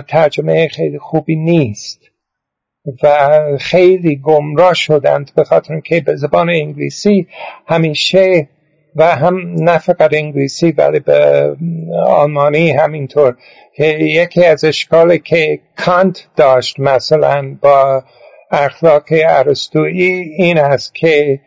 [0.08, 2.00] ترجمه خیلی خوبی نیست
[3.02, 7.28] و خیلی گمراه شدند به خاطر که به زبان انگلیسی
[7.66, 8.48] همیشه
[8.96, 11.52] و هم نه فقط انگلیسی ولی به
[12.06, 13.36] آلمانی همینطور.
[13.76, 18.02] که یکی از اشکال که کانت داشت مثلا با
[18.50, 21.40] اخلاق ارسطویی این است که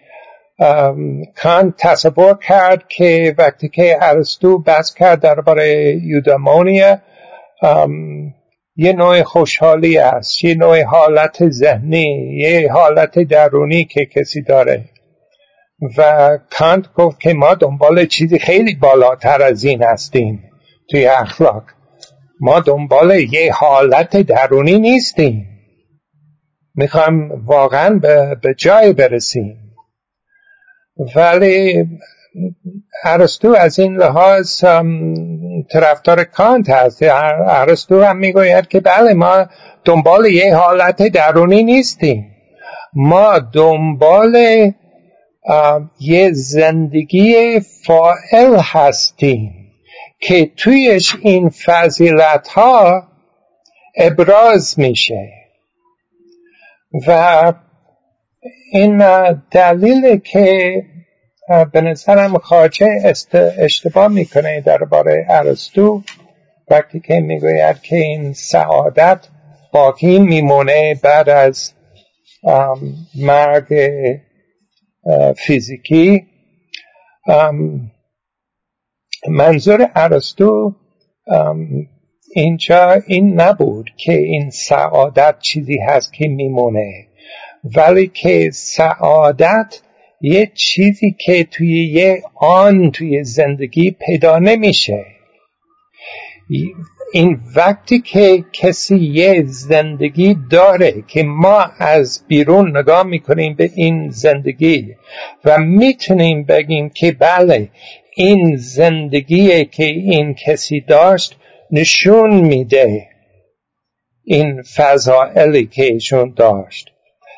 [1.35, 6.99] کانت تصور کرد که وقتی که ارسطو بس کرد درباره یودامونیا
[8.75, 14.83] یه نوع خوشحالی است یه نوع حالت ذهنی یه حالت درونی که کسی داره.
[15.97, 20.43] و کانت گفت که ما دنبال چیزی خیلی بالاتر از این هستیم
[20.89, 21.63] توی اخلاق.
[22.39, 25.45] ما دنبال یه حالت درونی نیستیم.
[26.75, 27.99] می‌خوام واقعا
[28.41, 29.57] به جای برسیم.
[31.15, 31.85] ولی
[33.03, 34.63] ارسطو از این لحاظ
[35.71, 36.99] طرفدار کانت هست.
[37.03, 39.45] ارسطو هم می‌گوید که بله ما
[39.85, 42.25] دنبال یه حالت درونی نیستیم.
[42.93, 44.37] ما دنبال
[45.99, 49.51] یه زندگی فائل هستیم
[50.19, 53.07] که تویش این فضیلت ها
[53.97, 55.29] ابراز میشه.
[57.07, 57.53] و
[58.71, 59.03] این
[59.51, 60.83] دلیل که
[61.71, 63.13] به نظرم خاجه
[63.57, 66.01] اشتباه می‌کنه درباره ارسطو
[66.69, 69.27] وقتی که می‌گوید که این سعادت
[69.71, 71.73] باقی میمونه بعد از
[73.15, 73.73] مرگ
[75.37, 76.25] فیزیکی.
[79.27, 80.75] منظور ارسطو
[82.35, 87.07] اینجا این نبود که این سعادت چیزی هست که میمونه
[87.63, 89.81] ولی که سعادت
[90.21, 95.05] یه چیزی که توی یه آن توی زندگی پیدا نمیشه.
[97.13, 104.09] این وقتی که کسی یه زندگی داره که ما از بیرون نگاه می‌کنیم به این
[104.09, 104.95] زندگی
[105.45, 107.69] و می‌تونیم بگیم که بله
[108.15, 111.35] این زندگی که این کسی داشت
[111.71, 113.07] نشون میده
[114.23, 116.89] این فضائلی که ایشون داشت.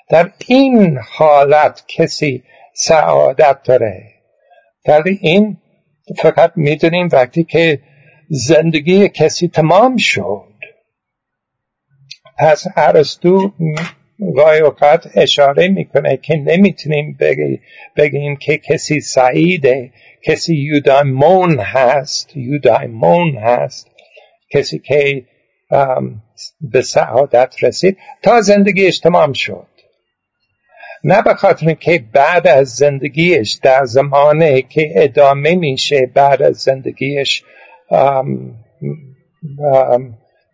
[0.09, 2.43] در این حالت کسی
[2.73, 4.03] سعادت داره.
[4.87, 5.57] ولی این
[6.17, 7.79] فقط می‌دونیم وقتی که
[8.29, 10.55] زندگی کسی تمام شد.
[12.37, 13.51] پس ارسطو
[14.35, 17.17] گاهی اوقات اشاره می‌کنه که نمی‌تونیم
[17.95, 19.91] بگیم که کسی سعیده
[20.23, 23.87] کسی یودایمون هست یودایمون هست.
[24.51, 25.23] کسی که
[26.61, 29.67] به سعادت رسید تا زندگیش تمام شد.
[31.03, 37.43] نه به خاطر که بعد از زندگیش در زمانه که ادامه میشه بعد از زندگیش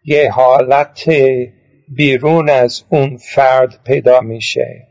[0.05, 1.09] یه حالت
[1.95, 4.88] بیرون از اون فرد پیدا میشه.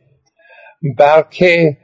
[0.98, 1.76] بلکه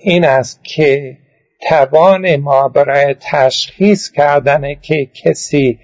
[0.00, 1.18] این است که
[1.60, 5.78] توان ما برای تشخیص کردن که کسی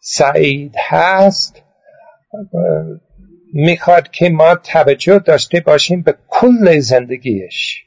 [0.00, 1.62] سعید هست
[3.52, 7.84] می‌خواد که ما توجه داشته باشیم به کل زندگیش.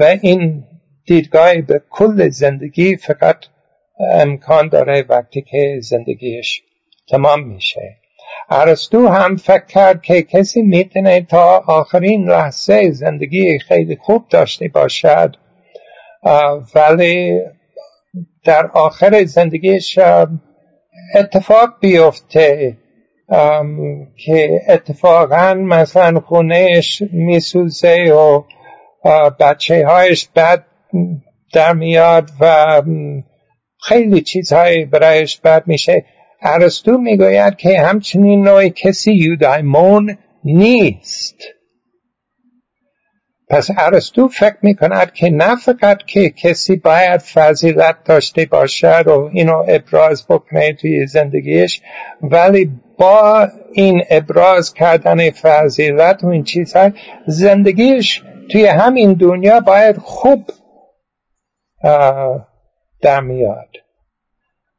[0.00, 0.64] و این
[1.06, 3.36] دیدگاه به کل زندگی فقط
[4.00, 6.62] امکان داره وقتی که زندگیش
[7.08, 7.96] تمام میشه.
[8.50, 15.36] ارسطو هم فکر کرد که کسی می‌تونه تا آخرین لحظه زندگی خیلی خوب داشته باشد
[16.74, 17.40] ولی
[18.44, 19.98] در آخر زندگیش
[21.14, 22.76] اتفاق بیفته
[24.16, 28.42] که اتفاقا مثلا خونهش میسوزه و
[29.40, 30.64] بچه هایش بد
[31.52, 32.82] در میاد و
[33.80, 36.04] خیلی چیزهای برایش بد میشه.
[36.42, 41.36] ارسطو می‌گوید که همچنین نوع کسی یودایمون نیست.
[43.48, 49.64] پس ارسطو فکر می‌کند که نه فقط که کسی باید فضیلت داشته باشد و اینو
[49.68, 51.80] ابراز بکنه توی زندگیش
[52.22, 56.90] ولی با این ابراز کردن فضیلت و این چیزها
[57.26, 60.50] زندگیش توی همین دنیا باید خوب
[63.00, 63.68] در میاد.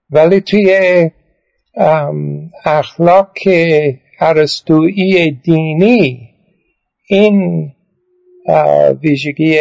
[0.09, 1.09] ولی توی
[2.65, 3.37] اخلاق
[4.19, 6.29] ارسطویی دینی
[7.07, 7.71] این
[9.01, 9.59] ویژگی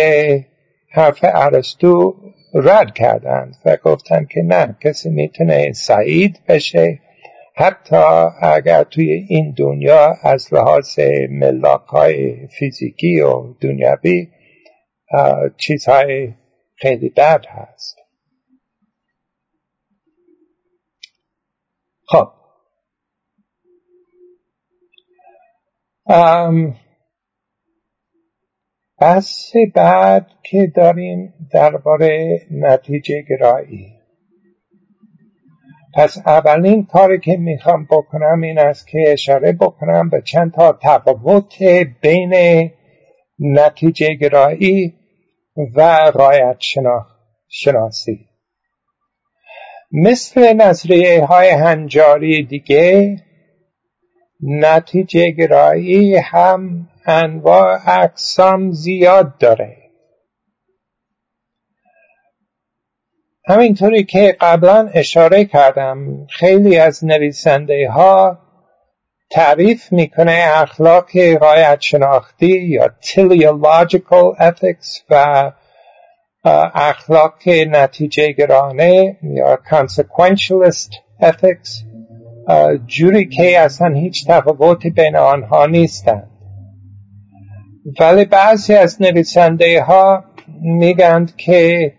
[0.91, 2.15] حرف ارسطو
[2.55, 6.99] رد کردند و گفتن که نه کسی می‌تونه سعید بشه.
[7.55, 7.97] حتی
[8.41, 10.99] اگر توی این دنیا از لحاظ
[11.31, 14.29] ملاک های فیزیکی و دنیاوی
[15.57, 16.35] چیزهای
[16.75, 17.96] خیلی بد هست.
[22.09, 22.29] خب.
[29.01, 33.93] بحث بعد که داریم درباره نتیجه گرایی.
[35.95, 41.63] پس اولین کاری که می‌خوام بکنم این است که اشاره بکنم به چند تا تفاوت
[42.03, 42.71] بین
[43.39, 44.95] نتیجه گرایی
[45.75, 46.57] و رایت
[47.49, 48.26] شناسی.
[49.93, 53.17] مثل نظریه های هنجاری دیگه
[54.41, 59.77] نتیجه گرایی هم انواع اقسام زیاد داره.
[63.49, 68.39] همینطوری که قبلا اشاره کردم خیلی از نویسنده ها
[69.31, 75.53] تعریف می‌کنه اخلاق رایت شناختی یا teleological ethics و
[76.75, 80.91] اخلاق نتیجه گرانه یا consequentialist
[81.23, 81.85] ethics
[82.87, 86.31] جوری که اصلا هیچ تفاوتی بین آنها نیستند.
[88.01, 90.25] ولی بعضی از نویسنده ها
[90.63, 91.93] میگند که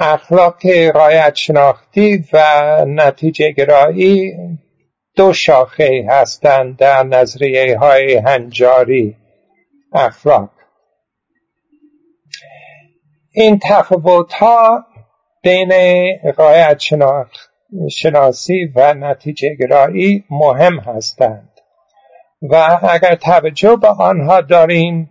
[0.00, 2.42] اخلاق رایت شناختی و
[2.88, 4.34] نتیجه گرایی
[5.16, 9.16] دو شاخه هستند در نظریه های هنجاری
[9.92, 10.50] اخلاق.
[13.34, 14.84] این تفاوت ها
[15.42, 15.72] بین
[16.36, 16.82] رایت
[17.90, 21.48] شناسی و نتیجه گرایی مهم هستند.
[22.42, 25.10] و اگر توجه به آنها داریم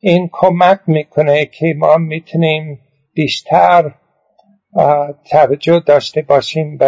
[0.00, 2.80] این کمک می‌کنه که ما می‌تونیم
[3.14, 3.94] بیشتر
[5.30, 6.86] توجه داشته باشیم به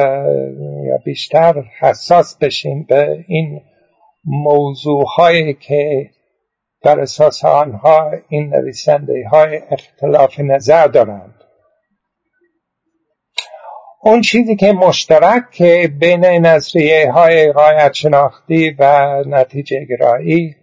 [0.86, 3.60] یا بیشتر حساس بشیم به این
[4.24, 6.10] موضوع هایی که
[6.82, 11.34] بر اساس آنها این نویسنده های اختلاف نظر دارند.
[14.02, 15.62] اون چیزی که مشترک
[16.00, 20.56] بین نظریه های قایت شناختی و نتیجه گرایی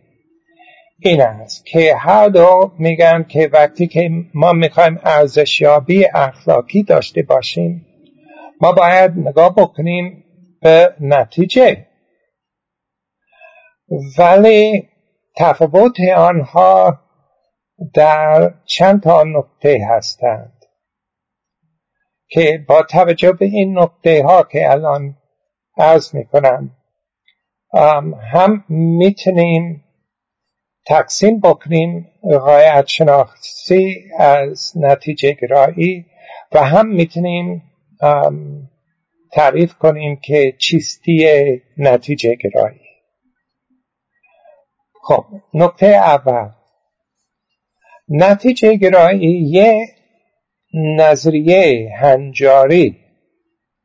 [0.99, 7.85] این است که هر دو میگن که وقتی که ما می‌خوایم ارزشیابی اخلاقی داشته باشیم
[8.61, 10.23] ما باید نگاه بکنیم
[10.61, 11.85] به نتیجه.
[14.17, 14.89] ولی
[15.37, 16.99] تفاوت آنها
[17.93, 20.65] در چند تا نکته هستند
[22.27, 25.17] که با توجه به این نکته ها که الان
[25.77, 26.71] عرض می‌کنم
[28.33, 29.83] هم می‌تونیم
[30.85, 36.05] تقسیم بکنیم غایت شناختی از نتیجه گرایی
[36.51, 37.63] و هم می‌تونیم
[39.31, 41.27] تعریف کنیم که چیستی
[41.77, 42.84] نتیجه گرایی.
[45.07, 46.49] خب نکته اول.
[48.09, 49.87] نتیجه گرایی یه
[50.73, 52.97] نظریه هنجاری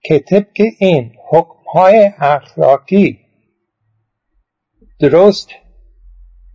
[0.02, 3.18] که طبق این حکمهای اخلاقی
[5.00, 5.48] درست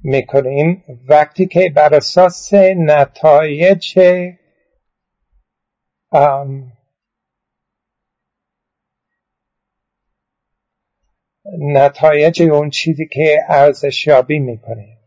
[0.04, 4.00] می‌کنیم وقتی که بر اساس نتایج
[11.60, 14.98] نتایج اون چیزی که ارزشیابی می‌کنیم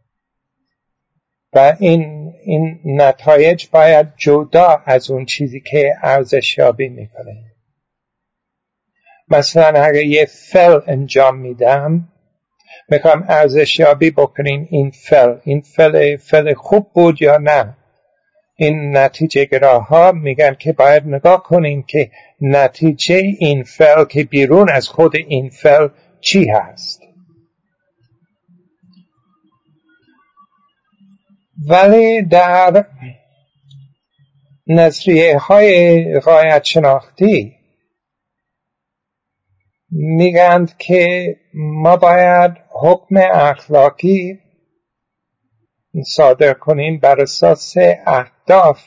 [1.52, 7.44] و این, این نتایج باید جدا از اون چیزی که ارزشیابی می‌کنه.
[9.28, 12.08] مثلا اگر یه فل انجام میدم
[12.88, 17.76] می‌خوام ارزشیابی بکنیم این فل این فل فل خوب بود یا نه؟
[18.56, 22.10] این نتیجه گراها میگن که باید نگاه کنیم که
[22.40, 25.88] نتیجه این فل که بیرون از خود این فل
[26.20, 27.02] چی هست؟
[31.68, 32.86] ولی در
[34.66, 37.58] نظریه های غایت شناختی
[39.90, 44.38] میگند که ما باید حکم اخلاقی
[46.06, 47.74] صادر کنیم بر اساس
[48.06, 48.84] اهداف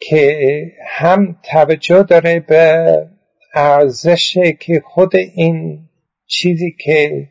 [0.00, 0.40] که
[0.88, 3.17] هم توجه داره به
[3.54, 5.88] ارزش که خود این
[6.26, 7.28] چیزی که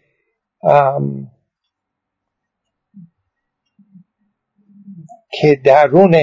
[5.31, 6.15] که درون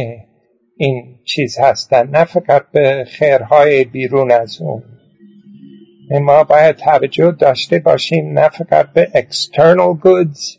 [0.76, 4.82] این چیز هستن نه فقط به خیرهای بیرون از اون.
[6.10, 10.58] ما باید توجه داشته باشیم نه فقط به external goods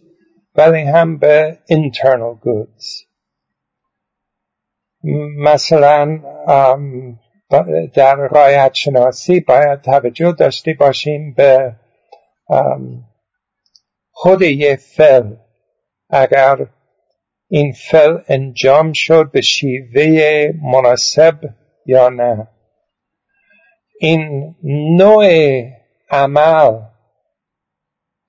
[0.56, 3.06] ولی هم به internal goods.
[5.38, 6.20] مثلا
[7.94, 11.76] در رایت شناسی باید توجه داشته باشیم به
[14.12, 15.36] خود یه فل
[16.10, 16.68] اگر
[17.50, 21.40] این فعل انجام شد به شیوه مناسب
[21.86, 22.48] یا نه.
[24.00, 24.56] این
[24.98, 25.26] نوع
[26.10, 26.80] عمل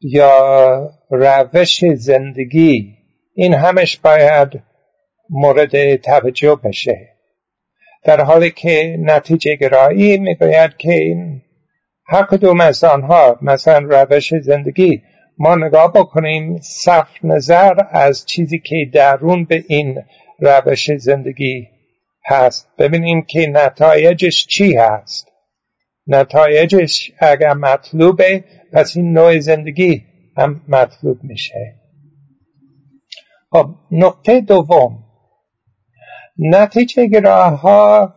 [0.01, 2.97] یا روش زندگی
[3.35, 4.63] این همش باید
[5.31, 7.16] مورد توجه بشه.
[8.07, 11.43] در حالی که نتیجه گرایی می‌گوید که این
[12.07, 15.03] هر کدوم از آنها مثلا روش زندگی
[15.39, 20.03] ما نگاه بکنیم صف نظر از چیزی که درون به این
[20.39, 21.69] روش زندگی
[22.27, 22.69] هست.
[22.79, 25.29] ببینیم که نتایجش چی هست.
[26.07, 30.05] نتایجش اگر مطلوبه پس این نوع زندگی
[30.37, 31.75] هم مطلوب میشه.
[33.51, 35.06] خب نقطه دوم.
[36.39, 38.15] نتیجه گراه ها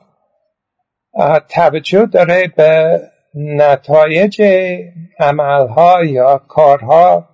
[1.50, 3.02] توجه داره به
[3.36, 4.42] نتایج
[5.20, 7.30] عملها یا کارها.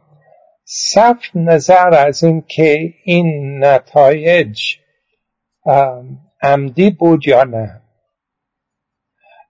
[0.63, 4.59] صرف نظر از این که این نتایج
[6.41, 7.81] عمدی بود یا نه.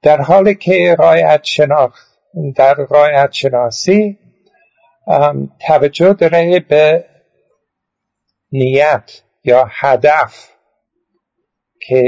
[0.01, 2.07] در حالی که رایت شناخت
[2.55, 4.19] در رایت شناسی
[5.67, 7.05] توجه داره به
[8.51, 10.54] نیت یا هدف.
[11.87, 12.03] که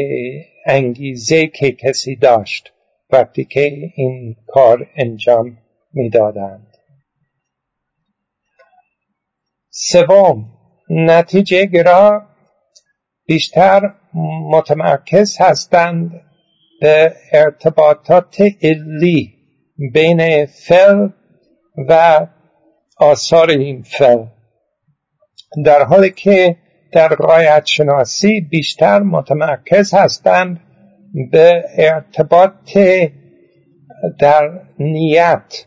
[0.66, 2.74] انگیزه که کسی داشت
[3.10, 5.58] وقتی که این کار انجام
[5.94, 6.78] می‌دادند.
[9.70, 10.46] سوم
[10.90, 12.28] نتیجه گرا
[13.26, 13.94] بیشتر
[14.52, 16.22] متمرکز هستند
[16.82, 19.34] به ارتباطات علی
[19.94, 21.10] بین فل
[21.90, 22.28] و
[22.98, 24.26] آثار این فل
[25.66, 26.56] در حالی که
[26.92, 30.60] در قایت شناسی بیشتر متمرکز هستند
[31.32, 32.78] به ارتباط
[34.20, 35.66] در نیت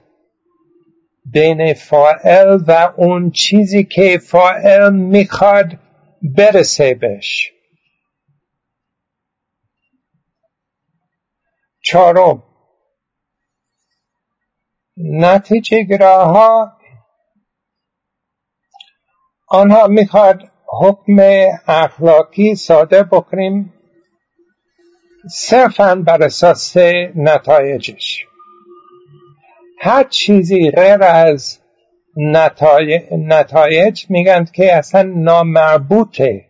[1.33, 5.79] بین فائل و اون چیزی که فائل می‌خواد
[6.37, 7.53] برسه بش
[11.83, 12.43] چهارم
[14.97, 16.73] نتیجه گراها
[19.49, 21.17] آنها می‌خواد حکم
[21.69, 23.73] اخلاقی صادر بکنیم.
[25.31, 26.77] صرفا بر اساس
[27.17, 28.27] نتایجش.
[29.81, 31.59] هر چیزی غیر از
[33.13, 36.45] نتایج میگن که اصلا نامربوطه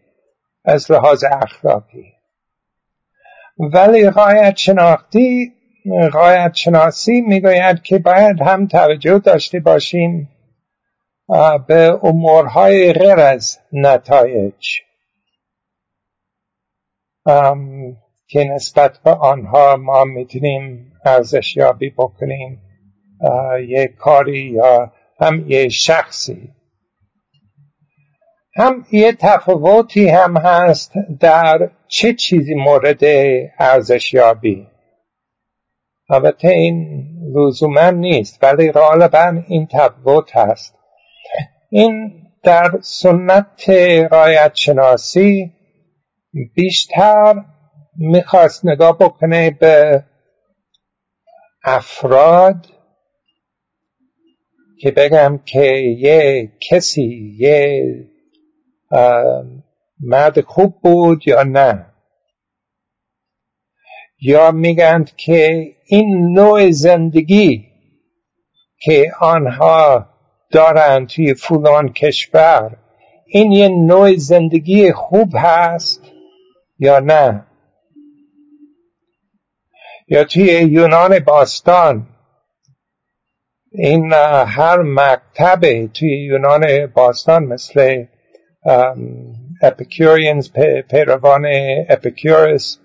[0.64, 2.12] از لحاظ اخلاقی.
[3.58, 5.52] ولی غایت شناختی
[6.12, 10.28] غایت شناسی می‌گوید که باید هم توجه داشته باشیم
[11.66, 14.80] به امورهای غیر از نتایج.
[18.28, 22.62] که نسبت به آنها ما می‌تونیم ارزشیابی بکنیم.
[23.68, 26.48] یک کاری یا هم یه شخصی.
[28.56, 33.00] هم یه تفاوتی هم هست در چه چیزی مورد
[33.58, 34.66] ارزشیابی.
[36.10, 40.79] البته این لزوما نیست ولی غالبا این تفاوت هست.
[41.70, 43.70] این در سنت
[44.10, 45.52] رایت شناسی
[46.54, 47.44] بیشتر
[47.96, 50.04] می‌خواست نگاه بکنه به
[51.64, 52.66] افراد
[54.80, 55.64] که بگم که
[55.98, 57.84] یه کسی یه
[60.00, 61.86] مرد خوب بود یا نه.
[64.20, 67.66] یا میگند که این نوع زندگی
[68.82, 70.09] که آنها
[70.50, 72.76] دارند توی فلان کشور.
[73.26, 76.02] این یه نوع زندگی خوب هست
[76.78, 77.46] یا نه؟
[80.08, 82.06] یا توی یونان باستان.
[83.72, 88.04] این هر مکتب توی یونان باستان مثل
[89.62, 90.50] Epicureans
[90.90, 91.46] پیروان
[91.88, 92.78] اپیکورس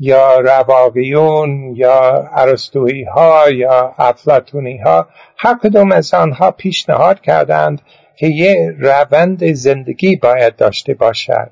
[0.00, 7.82] یا رواقیون یا ارسطویی ها یا افلاطونی ها هر کدوم از آنها پیشنهاد کردند
[8.16, 11.50] که یه روند زندگی باید داشته باشد.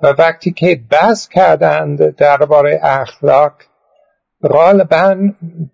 [0.00, 3.52] و وقتی که بحث کردند درباره اخلاق
[4.42, 5.16] غالبا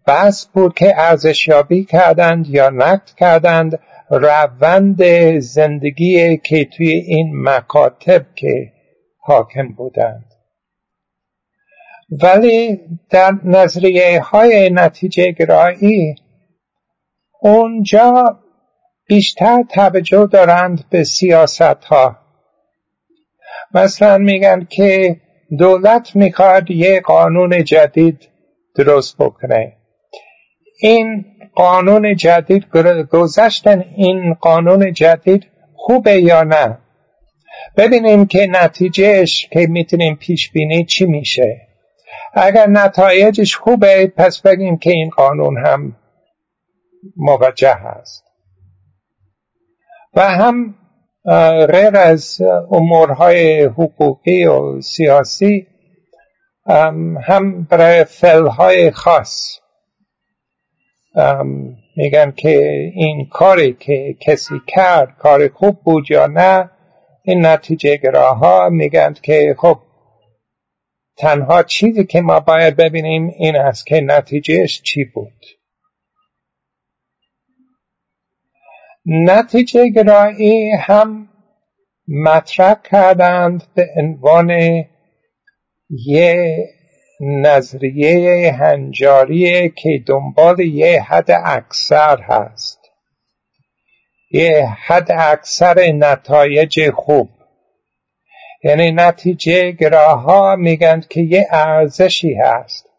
[0.06, 3.78] بحث بود که ارزشیابی کردند یا نقد کردند
[4.10, 5.04] روند
[5.38, 8.72] زندگی که توی این مکاتب که
[9.20, 10.33] حاکم بودند.
[12.22, 16.14] ولی در نظریه های نتیجه گرایی
[17.40, 18.38] اونجا
[19.06, 22.18] بیشتر توجه دارند به سیاست ها
[23.74, 25.16] مثلا میگن که
[25.58, 28.28] دولت می‌خواد یه قانون جدید
[28.76, 29.72] درست بکنه.
[30.80, 32.66] این قانون جدید
[33.10, 35.46] گذشتن این قانون جدید
[35.76, 36.78] خوبه یا نه؟
[37.76, 41.63] ببینیم که نتیجهش که می‌تونیم پیش بینی چی میشه.
[42.32, 45.96] اگر نتایجش خوبه پس بگیم که این قانون هم
[47.16, 48.24] موجه هست
[50.14, 50.74] و هم
[51.66, 52.40] غیر از
[52.70, 55.66] امورهای حقوقی و سیاسی
[57.26, 59.60] هم برای فعلهای خاص.
[61.96, 62.58] میگن که
[62.94, 66.70] این کاری که کسی کرد کار خوب بود یا نه
[67.22, 69.78] این نتیجه گراها میگن که خب
[71.16, 75.44] تنها چیزی که ما باید ببینیم این است که نتیجهش چی بود.
[79.06, 81.28] نتیجه گرایی هم
[82.08, 84.50] مطرح کردند به عنوان
[85.90, 86.56] یه
[87.20, 92.80] نظریه هنجاریه که دنبال یه حد اکثر هست.
[94.30, 97.33] یه حد اکثر نتایج خوب.
[98.64, 102.90] یعنی نتیجه گراها میگن که یه ارزشی هست.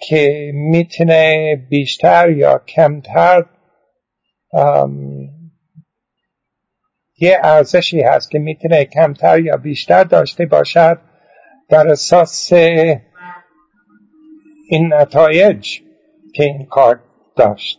[0.00, 3.44] که می‌تونه بیشتر یا کمتر
[7.18, 10.98] یه ارزشی هست که می‌تونه کمتر یا بیشتر داشته باشد
[11.68, 12.52] در اساس
[14.68, 15.80] این نتایج
[16.34, 17.00] که این کار
[17.36, 17.78] داشت.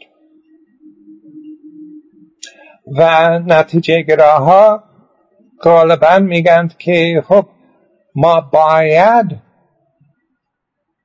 [2.98, 4.87] و نتیجه گراها
[5.64, 7.46] غالبا میگند که خب
[8.16, 9.26] ما باید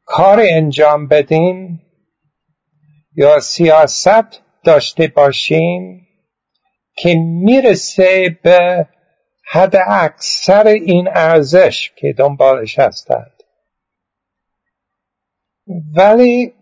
[0.05, 1.83] کار انجام بدیم
[3.17, 6.07] یا سیاست داشته باشیم
[6.97, 8.87] که می‌رسه به
[9.51, 13.43] حد اکثر این ارزش که دنبالش هستند.
[15.97, 16.53] ولی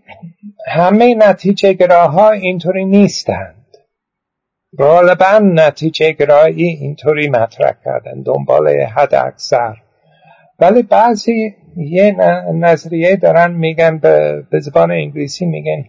[0.67, 3.60] همه نتیجه گراها اینطوری نیستند.
[4.79, 9.77] غالبا نتیجه گرایی اینطوری مطرح کردن دنبال حد اکثر.
[10.59, 12.13] ولی بعضی یه
[12.55, 13.99] نظریه دارن میگن
[14.51, 15.85] به زبان انگلیسی میگن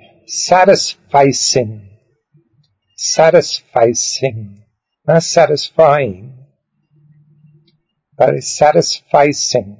[0.47, 1.79] satisfying
[3.15, 4.61] satisfying
[5.07, 6.41] نه satisfying.
[8.19, 9.77] ولی satisfying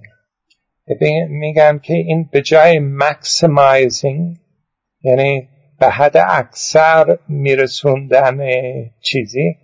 [1.29, 4.37] میگن که این به جای maximizing
[5.03, 5.49] یعنی
[5.81, 8.37] به حد اکثر میرسوندن
[8.99, 9.57] چیزی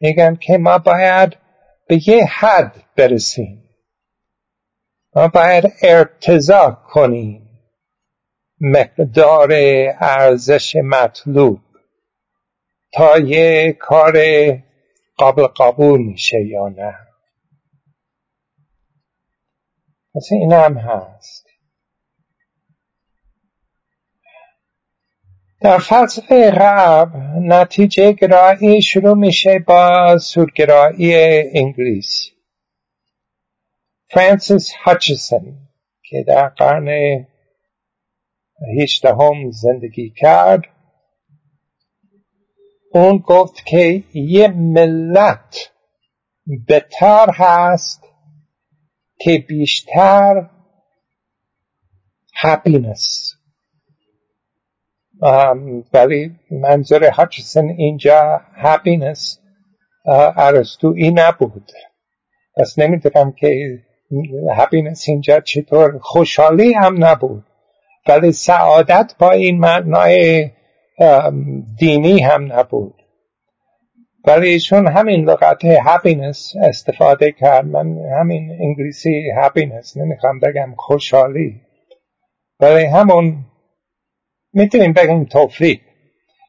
[0.00, 1.36] میگن که ما باید
[1.88, 3.64] به یه حد برسیم.
[5.14, 7.60] ما باید ارتضا کنیم.
[8.60, 9.48] مقدار
[10.00, 11.60] ارزش مطلوب.
[12.92, 14.18] تا یه کار
[15.16, 16.94] قابل قبول میشه یا نه.
[20.14, 21.43] پس این هم هست.
[25.64, 31.14] در فلسفه غرب نتیجه گرایی شروع میشه با سودگرایی
[31.58, 32.30] انگلیس.
[34.10, 35.56] فرانسیس هاچسون
[36.02, 36.88] که در قرن
[38.78, 40.62] هیچدهم زندگی کرد
[42.92, 45.72] اون گفت که یه ملت
[46.66, 48.02] بهتر هست
[49.18, 50.50] که بیشتر
[52.42, 53.34] happiness.
[55.94, 59.38] ولی منظور هاچسون اینجا happiness
[60.36, 61.70] ارسطویی نبود.
[62.56, 63.78] پس نمی‌دونم که
[64.56, 65.98] happiness اینجا چطور.
[65.98, 67.44] خوشحالی هم نبود.
[68.08, 70.50] ولی سعادت با این معنای
[71.78, 72.94] دینی هم نبود.
[74.26, 77.66] ولی ایشون همین لغت happiness استفاده کرد.
[77.66, 81.60] من همین انگلیسی happiness نمی‌خوام بگم خوشحالی.
[82.60, 83.36] ولی همون
[84.54, 85.80] می‌تونیم بگیم توفیق.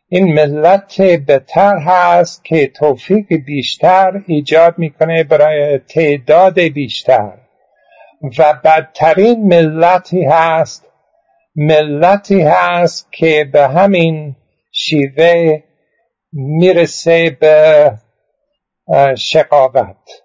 [0.09, 7.37] این ملت بهتر هست که توفیق بیشتر ایجاد می‌کنه برای تعداد بیشتر.
[8.39, 10.87] و بدترین ملتی هست
[11.55, 14.35] ملتی هست که به همین
[14.71, 15.63] شیوه
[16.33, 17.91] می‌رسه به
[19.17, 20.21] شقاوت.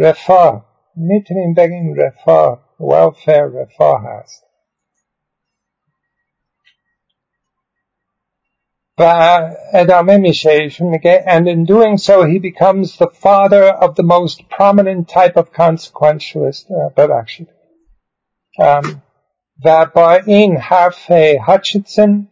[0.00, 0.64] رفاه.
[0.96, 2.67] می‌تونیم بگیم رفاه.
[2.80, 4.44] Welfare رفاه هست
[8.98, 9.40] و
[9.72, 14.48] ادامه میشه ایشون میگه and in doing so he becomes the father of the most
[14.48, 17.48] prominent type of consequentialist ببخشید
[19.64, 21.10] و با این حرف
[21.46, 22.28] هاچیسون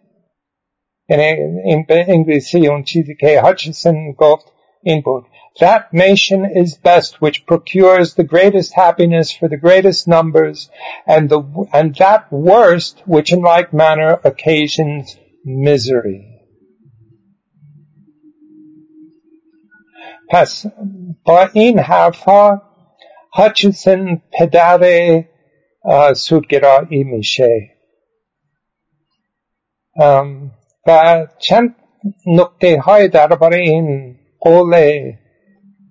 [1.09, 1.23] یعنی
[1.65, 5.25] این به انگلیسی اون چیزی که هاچیسون گفت این بود
[5.60, 10.70] That nation is best which procures the greatest happiness for the greatest numbers
[11.06, 11.42] and the
[11.74, 16.28] and that worst which in like manner occasions misery.
[20.30, 20.66] پس
[21.26, 22.62] با این حرفها
[23.34, 25.24] هاچیسون پدر
[26.16, 27.70] سودگرایی میشه
[30.88, 31.76] و چند
[32.26, 34.74] نکته های درباره این قول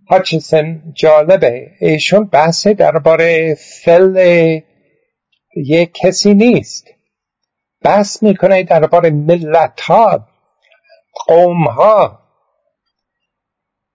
[0.10, 1.72] هاچیسن جالبه.
[1.80, 4.18] ایشون بحث درباره فل
[5.56, 6.88] یک کسی نیست.
[7.84, 10.28] بحث می‌کنه درباره ملت ها
[11.28, 12.20] قوم ها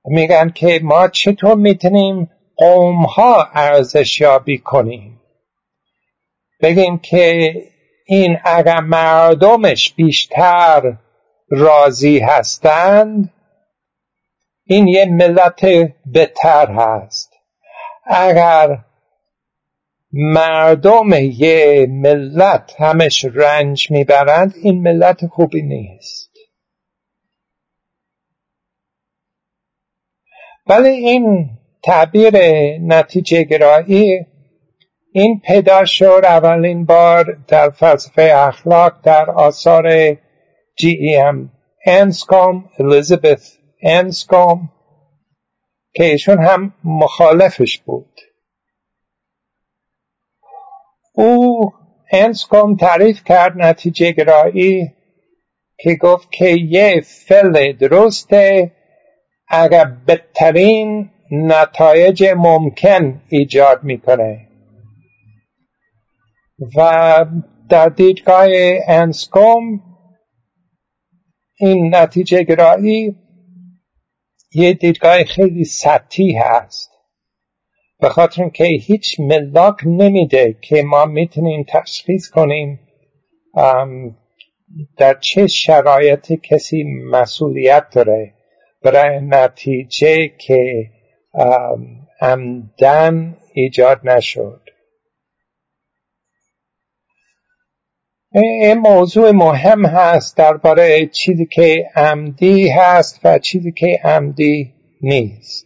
[0.05, 5.21] میگن که ما چطور می‌تونیم قوم ها ارزش یابی کنیم؟
[6.63, 7.53] بگیم که
[8.07, 10.97] این اگر مردمش بیشتر
[11.51, 13.33] راضی هستند
[14.71, 15.61] این یه ملت
[16.07, 17.33] بهتر هست.
[18.05, 18.79] اگر
[20.13, 26.31] مردم یه ملت همش رنج می‌برند این ملت خوبی نیست.
[30.67, 31.51] ولی این
[31.83, 32.39] تعبیر
[32.79, 34.27] نتیجه گرایی
[35.13, 40.17] این پیدا شد اولین بار در فلسفه اخلاق در آثار
[40.77, 41.53] جی ای ام
[41.87, 44.69] انسکوم الیزابث انسکوم
[45.95, 48.21] که ایشون هم مخالفش بود.
[51.13, 51.73] او
[52.11, 54.93] انسکوم تعریف کرد نتیجه گرایی
[55.79, 58.73] که گفت که یه فعل درسته
[59.49, 64.49] اگر بدترین نتایج ممکن ایجاد می‌کنه.
[66.77, 67.27] و
[67.69, 68.47] در دیدگاه
[68.89, 69.81] انسکوم
[71.59, 73.17] این نتیجه گرایی
[74.55, 76.91] یه دیدگاه خیلی سطحی هست.
[78.01, 82.81] به خاطر اینکه هیچ ملاک نمیده که ما می‌تونیم تشخیص کنیم
[84.97, 88.35] در چه شرایط کسی مسئولیت داره.
[88.83, 90.91] برای نتیجه که
[92.21, 94.71] عمدن ایجاد نشد این
[98.77, 105.65] موضوع مهم هست درباره چیزی که عمدی هست و چیزی که عمدی نیست.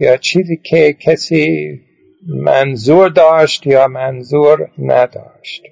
[0.00, 1.80] یا چیزی که کسی
[2.26, 5.62] منظور داشت یا منظور نداشت.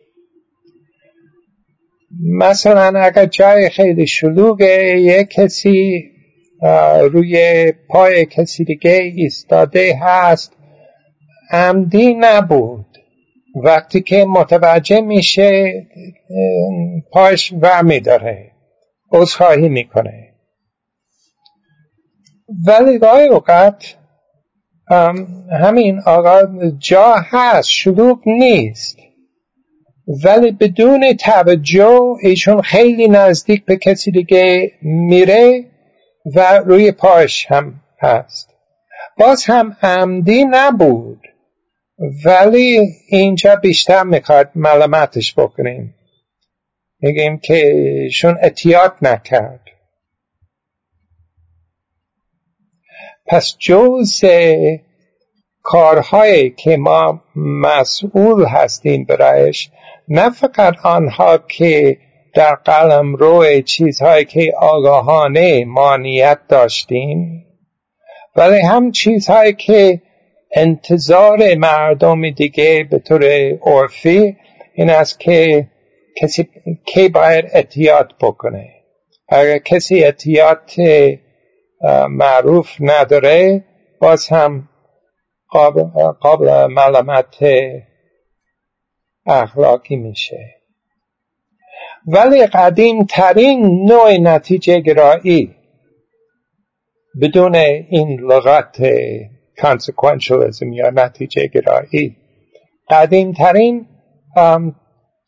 [2.38, 6.10] مثلا اگر جای خیلی شلوغه یک کسی
[7.12, 10.52] روی پای کسی دیگه ایستاده هست
[11.50, 12.93] عمدی نبود.
[13.54, 15.72] وقتی که متوجه میشه
[17.12, 18.50] پاش ور داره
[19.12, 20.34] عذرخواهی می‌کنه.
[22.66, 23.96] ولی گاهی اوقات
[25.50, 26.40] همین آقا
[26.78, 28.96] جا هست شلوغ نیست.
[30.24, 35.64] ولی بدون توجه ایشون خیلی نزدیک به کسی دیگه میره
[36.36, 38.50] و روی پاش هم هست.
[39.18, 41.20] باز هم عمدی نبود.
[42.24, 45.94] ولی اینجا بیشتر می‌خواد ملامتش بکنیم
[47.00, 47.72] میگیم که
[48.12, 49.60] شون اتیاد نکرد.
[53.26, 54.24] پس جز
[55.62, 59.70] کارهایی که ما مسئول هستیم برایش
[60.08, 61.98] نه فقط آنها که
[62.34, 67.46] در قلم روی چیزهایی که آگاهانه مانیت داشتیم
[68.36, 70.02] ولی هم چیزهایی که
[70.56, 73.24] انتظار مردم دیگه به طور
[73.62, 74.36] عرفی
[74.74, 75.68] این است که
[76.16, 76.48] کسی
[76.86, 78.70] که باید اتیات بکنه.
[79.28, 80.74] اگر کسی اتیات
[82.08, 83.64] معروف نداره
[84.00, 84.68] باز هم
[85.48, 85.82] قابل,
[86.20, 87.36] قابل ملامت
[89.26, 90.54] اخلاقی میشه.
[92.06, 95.54] ولی قدیم ترین نوع نتیجه گرایی
[97.20, 98.76] بدون این لغت
[99.56, 102.16] consequentialism یا نتیجه گرایی.
[102.90, 103.86] قدیم ترین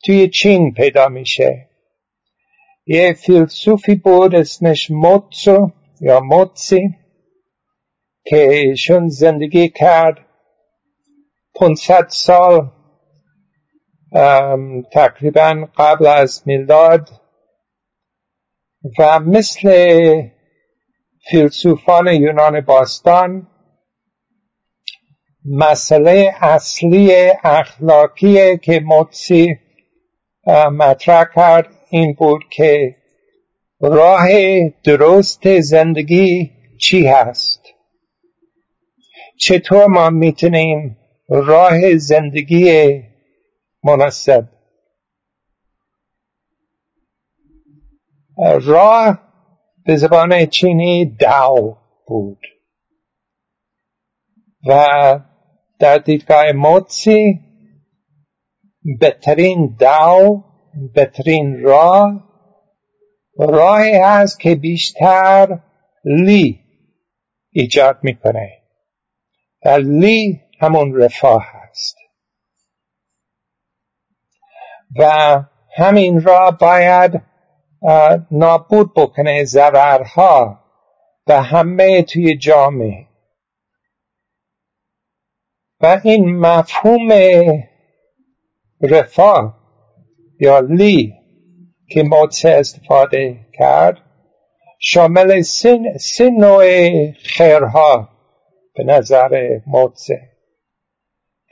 [0.05, 1.69] توی چین پیدا میشه.
[2.87, 5.71] یه فیلسوفی بود اسمش موتسو
[6.01, 6.95] یا موتسی
[8.25, 10.19] که ایشون زندگی کرد
[11.55, 12.71] 500 سال
[14.93, 17.09] تقریبا قبل از میلاد.
[18.99, 19.71] و مثل
[21.31, 23.49] فیلسوفان یونان باستان
[25.49, 27.13] مسئله اصلی
[27.45, 29.59] اخلاقی که موتسی
[30.73, 32.97] مطرح کرد این بود که
[33.81, 34.29] راه
[34.85, 37.63] درست زندگی چی هست.
[39.39, 40.97] چطور ما می‌تونیم
[41.29, 43.03] راه زندگی
[43.85, 44.49] مناسب
[48.63, 49.19] راه
[49.85, 51.77] به زبان چینی داو
[52.07, 52.39] بود
[54.67, 54.87] و
[55.79, 57.41] در دیدگاه موتسی
[59.01, 60.45] بهترین داو
[60.95, 62.27] بهترین راه
[63.39, 65.59] راهی هست که بیشتر
[66.05, 66.61] لی
[67.51, 68.63] ایجاد می‌کنه.
[69.65, 71.97] و لی همون رفاه هست.
[74.99, 75.43] و
[75.77, 77.23] همین را باید
[78.31, 80.61] نابود بکنه ضررها
[81.27, 83.06] و همه توی جامعه.
[85.81, 87.09] و این مفهوم
[88.81, 89.59] رفاه
[90.41, 91.15] یا لی
[91.89, 93.99] که موتسه استفاده کرد
[94.79, 96.65] شامل سه, سه نوع
[97.13, 98.09] خیرها
[98.75, 100.21] به نظر موتسه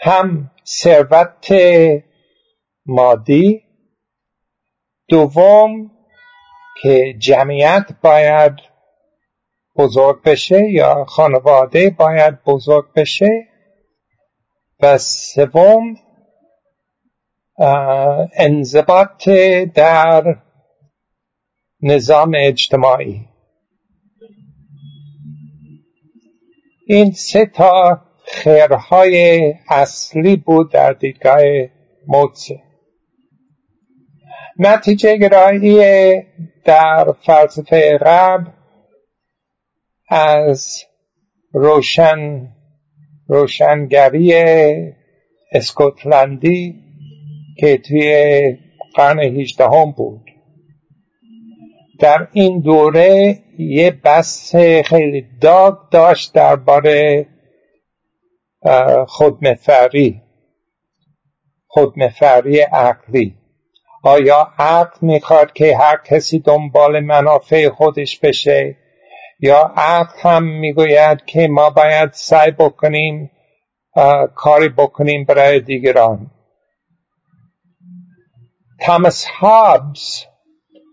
[0.01, 1.55] هم ثروت
[2.87, 3.63] مادی
[5.09, 5.91] دوم
[6.83, 8.53] که جمعیت باید
[9.77, 13.29] بزرگ بشه یا خانواده باید بزرگ بشه.
[14.85, 15.97] و سوم
[18.37, 19.29] انضباط
[19.75, 20.37] در
[21.83, 23.29] نظام اجتماعی.
[26.87, 31.43] این سه تا خیرهای اصلی بود در دیدگاه
[32.07, 32.63] موتسه.
[34.59, 36.23] نتیجه گرایی
[36.65, 38.55] در فلسفه غرب
[40.09, 40.83] از
[41.53, 42.49] روشن
[43.29, 44.35] روشنگری
[45.53, 46.75] اسکوتلندی
[47.59, 48.59] که توی
[48.95, 50.31] قرن هیچدهم بود.
[52.01, 57.27] در این دوره یه بحث خیلی داغ داشت درباره
[59.07, 60.23] خودمفری
[61.67, 63.35] خودمفری عقلی.
[64.03, 68.77] آیا عقل می‌خواد که هر کسی دنبال منافع خودش بشه؟
[69.45, 73.31] یا عقل هم می‌گوید که ما باید سعی بکنیم
[74.35, 76.31] کاری بکنیم برای دیگران.
[78.81, 80.25] تامس هابز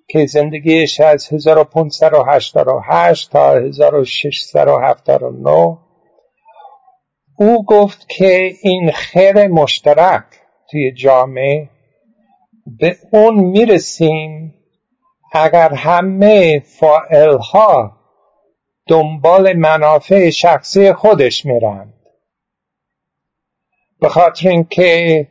[0.07, 5.77] که زندگیش از 1588 تا 1679
[7.37, 10.23] او گفت که این خیر مشترک
[10.71, 11.69] توی جامعه
[12.79, 14.53] به اون می‌رسیم
[15.33, 18.00] اگر همه فائلها
[18.91, 21.93] دنبال منافع شخصی خودش میرند.
[24.01, 25.27] به خاطر اینکه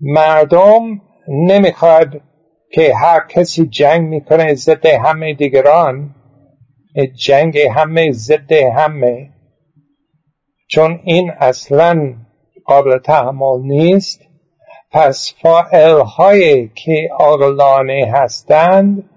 [0.00, 2.20] مردم نمی‌خواد
[2.72, 6.14] که هر کسی جنگ می‌کنه ضد همه دیگران
[7.24, 9.30] جنگ همه ضد همه.
[10.68, 12.14] چون این اصلا
[12.64, 14.20] قابل تحمل نیست.
[14.90, 16.02] پس فائل
[16.74, 19.10] که عاقلانه هستند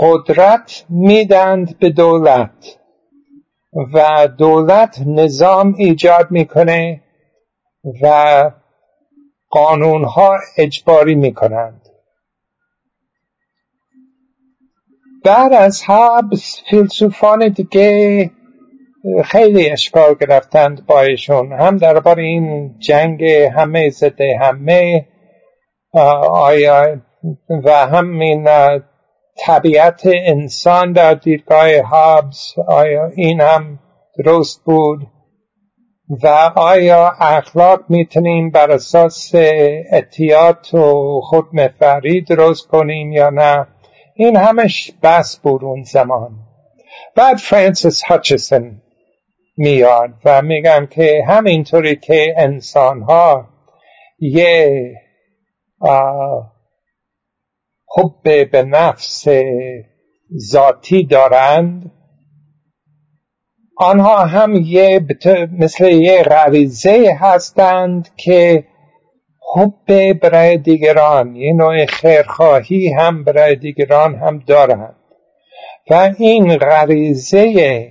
[0.00, 2.78] قدرت میدند به دولت
[3.92, 7.02] و دولت نظام ایجاد می‌کنه
[8.02, 8.50] و
[9.50, 11.88] قانون ها اجباری می‌کنند.
[15.24, 18.30] بعد از حبس فیلسوفان دیگه
[19.24, 21.52] خیلی اشکال گرفتند با ایشون.
[21.52, 25.06] هم درباره این جنگ همه ضد همه
[25.92, 27.00] آیا
[27.64, 28.48] و همین
[29.40, 33.78] طبیعت انسان در دیدگاه هابز آیا این هم
[34.24, 35.06] درست بود؟
[36.22, 39.30] و آیا اخلاق می‌تونیم بر اساس
[39.92, 43.66] اتیات و خودمفری درست کنیم یا نه؟
[44.14, 46.30] این همش بس بود اون زمان.
[47.16, 48.82] بعد فرانسیس هاچسون
[49.56, 53.48] میاد و میگم که همینطوری که انسان ها
[54.18, 54.94] یه
[57.96, 59.28] حب به نفس
[60.38, 61.92] ذاتی دارند.
[63.76, 65.00] آنها هم یه
[65.58, 68.64] مثل یه غریزه هستند که
[69.54, 74.96] حب برای دیگران یه نوع خیرخواهی هم برای دیگران هم دارند.
[75.90, 77.88] و این غریزه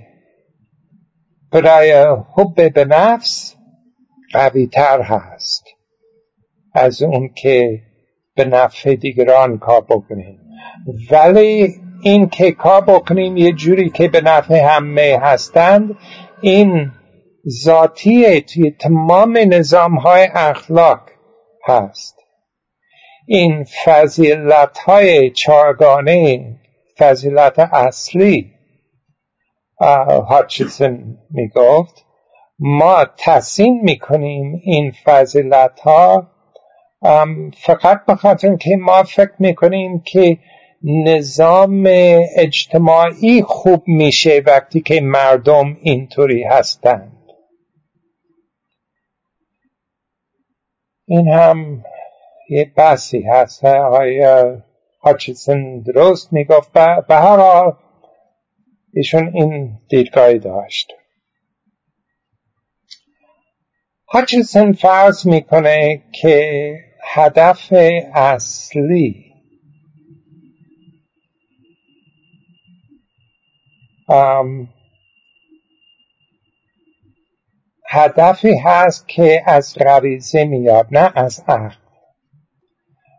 [1.52, 1.92] برای
[2.36, 3.54] حب به نفس
[4.32, 5.64] قوی تر هست
[6.74, 7.82] از اون که
[8.40, 10.40] به نفع دیگران کار بکنیم.
[11.10, 15.96] ولی این که کار بکنیم یه جوری که به نفع همه هستند
[16.40, 16.92] این
[17.64, 21.00] ذاتی توی تمام نظام های اخلاق
[21.66, 22.16] هست.
[23.26, 26.44] این فضیلت های چارگانه
[26.98, 28.50] فضیلت اصلی
[30.28, 32.04] هاتچسون می‌گفت
[32.58, 36.30] ما تحسین می‌کنیم این فضیلت ها
[37.56, 40.38] فقط بخاطر که ما فکر می‌کنیم که
[40.82, 41.84] نظام
[42.36, 47.16] اجتماعی خوب میشه وقتی که مردم اینطوری هستند.
[51.06, 51.84] این هم
[52.50, 53.64] یه بحثی هست.
[53.64, 54.44] آقای
[55.00, 56.72] هاچسون درست می‌گفت.
[57.08, 57.72] به هر حال
[58.94, 60.92] ایشون این دیدگاهی داشت.
[64.08, 67.72] هاچسون فرض می‌کنه که هدف
[68.14, 69.30] اصلی.
[77.88, 81.74] هدفی هست که از غریزه میاد نه از عقل.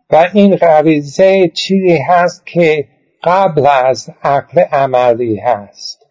[0.10, 2.88] و این غریزه چیزی هست که
[3.24, 6.06] قبل از عقل عملی هست.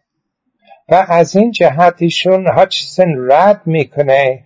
[0.88, 4.44] و از این جهتیشون هاچسن رد می‌کنه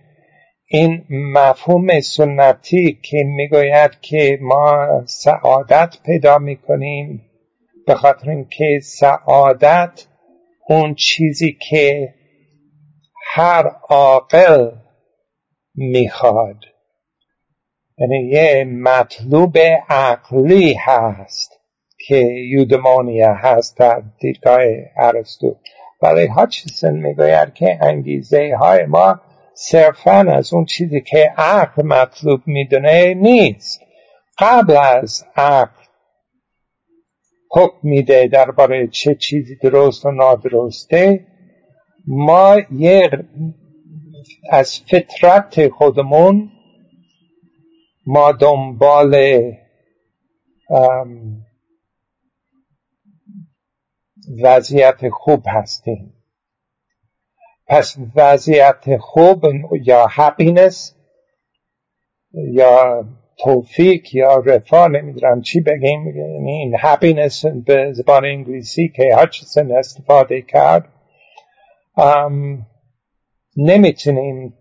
[0.67, 7.21] این مفهوم سنتی که می‌گوید که ما سعادت پیدا می‌کنیم
[7.87, 10.07] به خاطر اینکه سعادت
[10.67, 12.13] اون چیزی که
[13.33, 14.71] هر عاقل
[15.75, 16.57] می‌خواد.
[17.97, 19.57] یعنی یه مطلوب
[19.89, 21.59] عقلی هست
[22.07, 22.15] که
[22.49, 24.61] یودمانیا هست در دیدگاه
[24.97, 25.55] ارسطو.
[26.01, 29.21] ولی هاچسون می‌گوید که انگیزه های ما
[29.57, 33.81] صرفا از اون چیزی که عقل مطلوب می‌دونه نیست.
[34.37, 35.85] قبل از عقل
[37.51, 41.27] حکم میده درباره چه چیزی درست و نادرسته
[42.07, 43.09] ما یه
[44.51, 46.51] از فطرت خودمون
[48.05, 49.41] ما دنبال
[54.43, 56.13] وضعیت خوب هستیم.
[57.67, 59.45] پس وضعیت خوب
[59.83, 60.95] یا happiness
[62.33, 63.05] یا
[63.37, 70.41] توفیق یا رفاه نمی‌دونم چی بگیم یعنی این happiness به زبان انگلیسی که هاچسن استفاده
[70.41, 70.89] کرد.
[73.57, 74.53] نمی‌تونیم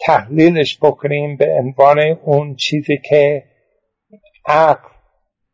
[0.00, 3.44] تحلیلش بکنیم به عنوان اون چیزی که
[4.46, 4.88] عقل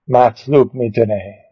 [0.09, 1.48] مطلوب می‌دونه.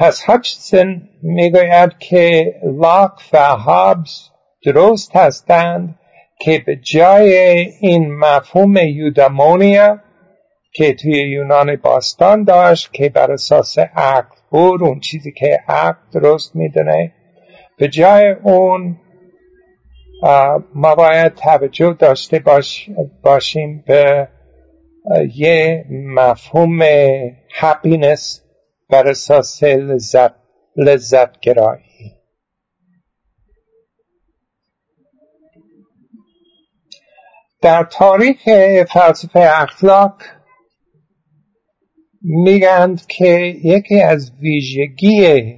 [0.00, 4.30] پس هاچسن می‌گوید که لاک و هابز
[4.64, 5.98] درست هستند
[6.38, 7.34] که به جای
[7.80, 9.98] این مفهوم یودامونیا
[10.72, 16.56] که توی یونان باستان داشت که بر اساس عقل بود اون چیزی که عقل درست
[16.56, 17.12] می‌دونه
[17.78, 18.96] به جای اون
[20.74, 22.90] ما باید توجه داشته باش
[23.22, 24.28] باشیم به
[25.34, 26.80] یه مفهوم
[27.60, 28.49] happiness
[28.90, 30.34] بر اساس لذت,
[30.76, 31.84] لذت گرایی.
[37.62, 38.36] در تاریخ
[38.92, 40.22] فلسفه اخلاق
[42.22, 45.54] میگند که یکی از ویژگی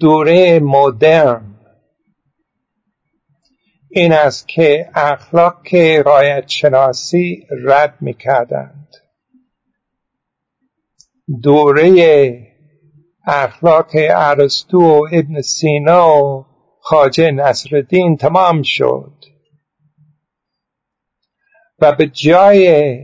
[0.00, 1.50] دوره مدرن
[3.90, 8.79] این است که اخلاق رایت شناسی رد می‌کردند.
[11.42, 12.46] دوره
[13.26, 16.46] اخلاق ارسطو و ابن سینا و
[16.80, 19.12] خاجه نصرالدین تمام شد.
[21.78, 22.98] و به جای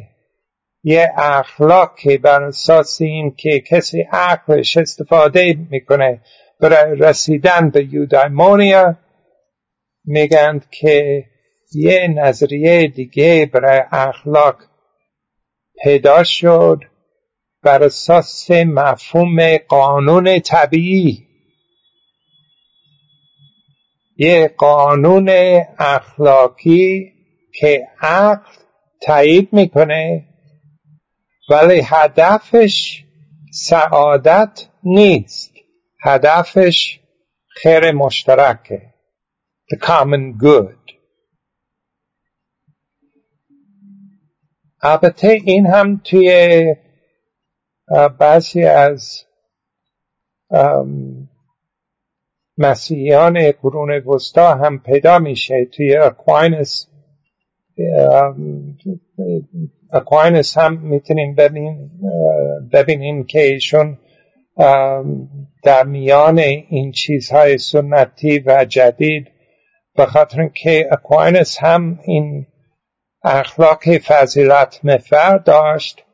[0.83, 6.21] یه اخلاق که بر اساس این که کسی عقلش استفاده می‌کنه
[6.61, 8.97] برای رسیدن به یودایمونیا
[10.05, 11.25] میگند که
[11.75, 14.57] یه نظریه دیگه برای اخلاق
[15.83, 16.81] پیدا شد.
[17.67, 21.27] بر اساس مفهوم قانون طبیعی.
[24.17, 25.29] یه قانون
[25.79, 27.13] اخلاقی
[27.55, 28.53] که عقل
[29.03, 30.29] تایید می‌کنه
[31.51, 33.05] ولی هدفش
[33.53, 35.53] سعادت نیست.
[36.03, 37.01] هدفش
[37.49, 38.95] خیر مشترکه.
[39.73, 40.93] The common good.
[44.83, 46.31] البته این هم توی
[48.19, 49.25] بعضی از
[52.59, 56.89] مسیحیان قرون وسطا هم پیدا میشه توی اکواینس
[59.93, 61.91] اکواینس هم می‌تونیم ببین
[62.73, 63.99] ببینیم که ایشون
[65.63, 69.29] در میان این چیزهای سنتی و جدید
[69.97, 72.47] به خاطر که اکواینس هم این
[73.23, 76.06] اخلاق فضیلت مد نظر داشت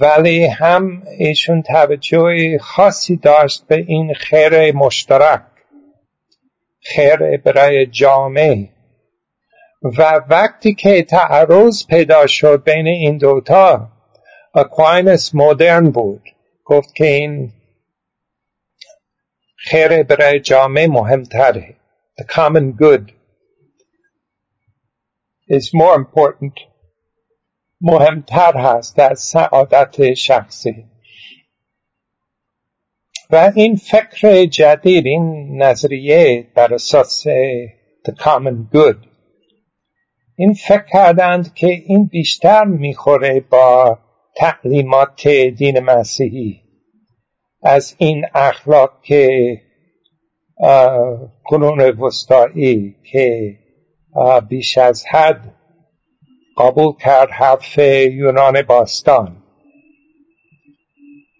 [0.00, 5.42] ولی هم ایشون توجه خاصی داشت به این خیر مشترک
[6.80, 8.68] خیر برای جامعه.
[9.82, 13.88] و وقتی که تعارض پیدا شد بین این دوتا
[14.54, 16.22] اکواینس مدرن بود.
[16.64, 17.52] گفت که این
[19.56, 21.74] خیر برای جامعه مهمتره.
[22.20, 23.12] The common good
[25.50, 26.54] is more important
[27.80, 30.84] مهمتر هست از سعادت شخصی.
[33.30, 37.26] و این فکر جدید این نظریه بر اساس
[38.08, 39.08] the common good
[40.36, 43.98] این فکر کردند که این بیشتر می‌خوره با
[44.36, 46.60] تعلیمات دین مسیحی.
[47.62, 49.28] از این اخلاق که
[51.44, 53.54] قرون وسطایی که
[54.48, 55.54] بیش از حد
[56.58, 59.42] قبول کرد حرف یونان باستان.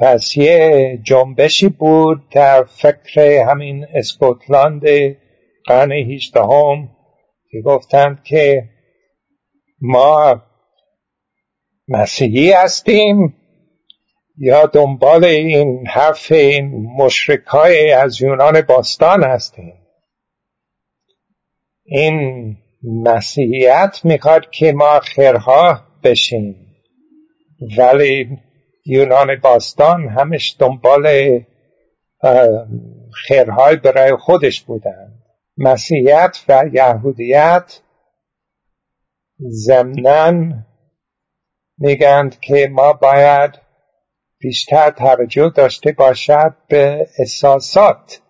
[0.00, 3.20] پس یه جنبشی بود در فکر
[3.50, 4.82] همین اسکوتلاند
[5.64, 6.88] قرن هیچدهم
[7.50, 8.68] که گفتند که
[9.80, 10.42] ما
[11.88, 13.34] مسیحی هستیم
[14.38, 19.74] یا دنبال این حرف این مشرکای از یونان باستان هستیم.
[21.84, 26.66] این مسیحیت می‌خواد که ما خیرها بشیم.
[27.78, 28.38] ولی
[28.86, 31.08] یونان باستان همش دنبال
[33.26, 35.14] خیرهای برای خودش بودن
[35.56, 37.80] مسیحیت و یهودیت
[39.50, 40.52] ضمنا
[41.78, 43.58] میگند که ما باید
[44.38, 48.20] بیشتر توجه داشته باشد به احساسات.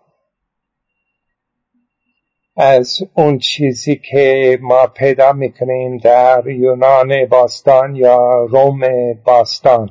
[2.61, 8.81] از اون چیزی که ما پیدا می‌کنیم در یونان باستان یا روم
[9.25, 9.89] باستان.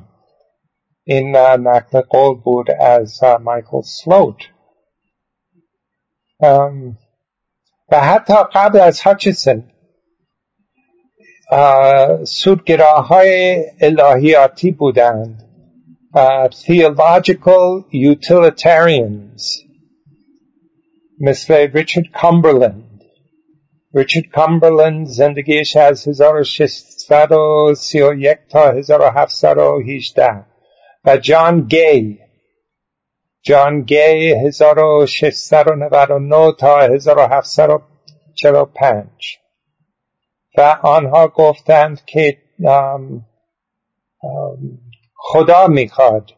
[1.05, 4.37] این نقل قول بود از مایکل سلوت.
[7.91, 9.65] و حتی قبل از هاچسون
[12.25, 15.45] سودگراهای الهیاتی بودند
[16.51, 19.68] theological utilitarians.
[21.21, 23.05] مثل ریچارد کامبرلند
[23.95, 30.45] ریچارد کامبرلند زندگیش از 1631 تا 1718
[31.05, 32.19] و جان گی
[33.43, 39.39] جان گی 1699 تا 1745
[40.59, 42.39] و آنها گفتند که
[45.15, 46.38] خدا می‌خواد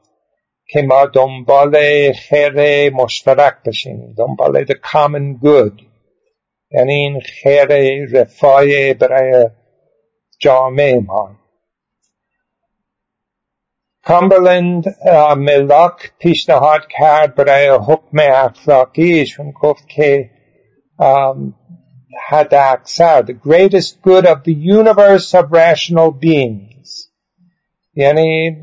[0.73, 1.77] که ما دنبال
[2.13, 5.83] خیر مشترک بشیم دنبال the common good.
[6.71, 7.67] یعنی این خیر
[8.13, 9.51] رفای برای
[10.39, 11.37] جامعه ما.
[14.05, 14.85] کامبرلند
[15.37, 20.31] ملاک پیشنهاد کرد برای حکم اخلاقیشون گفت که
[22.29, 27.11] حد اکثر the greatest good of the universe of rational beings.
[27.95, 28.57] یعنی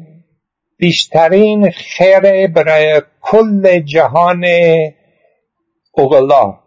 [0.77, 4.45] بیشترین خیر برای کل جهان
[5.91, 6.59] اوغلا.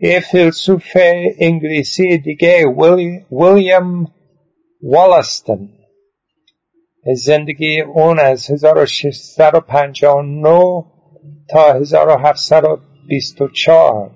[0.00, 0.96] یه فیلسوف
[1.38, 2.64] انگلیسی دیگه
[3.30, 4.06] ویلیام
[4.82, 5.68] والستن
[7.14, 10.84] زندگی اون از 1659
[11.50, 14.10] تا 1724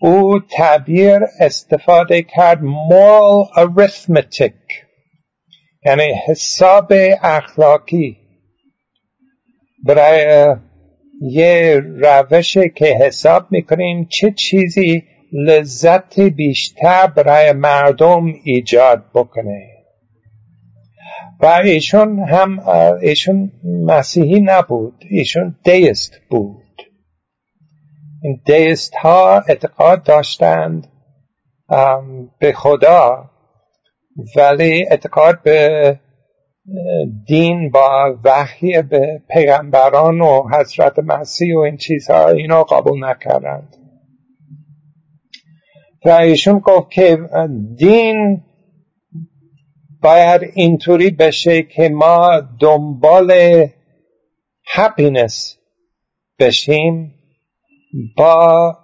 [0.00, 4.83] او تعبیر استفاده کرد moral arithmetic
[5.84, 6.92] یعنی حساب
[7.22, 8.16] اخلاقی.
[9.84, 10.56] برای
[11.20, 15.02] یه روشی که حساب می‌کنیم چه چیزی
[15.32, 19.70] لذت بیشتر برای مردم ایجاد بکنه.
[21.40, 22.68] و ایشون هم
[23.02, 23.52] ایشون
[23.86, 26.82] مسیحی نبود ایشون دیست بود.
[28.22, 30.86] این دیست ها اعتقاد داشتند
[32.38, 33.30] به خدا.
[34.36, 36.00] ولی اعتقاد به
[37.26, 43.76] دین با وحی به پیغمبران و حضرت مسیح و این چیزها اینا قبول نکردند.
[46.04, 47.18] و ایشون گفت که
[47.76, 48.42] دین
[50.02, 53.32] باید اینطوری بشه که ما دنبال
[54.66, 55.58] هپینس
[56.38, 57.14] بشیم
[58.16, 58.76] با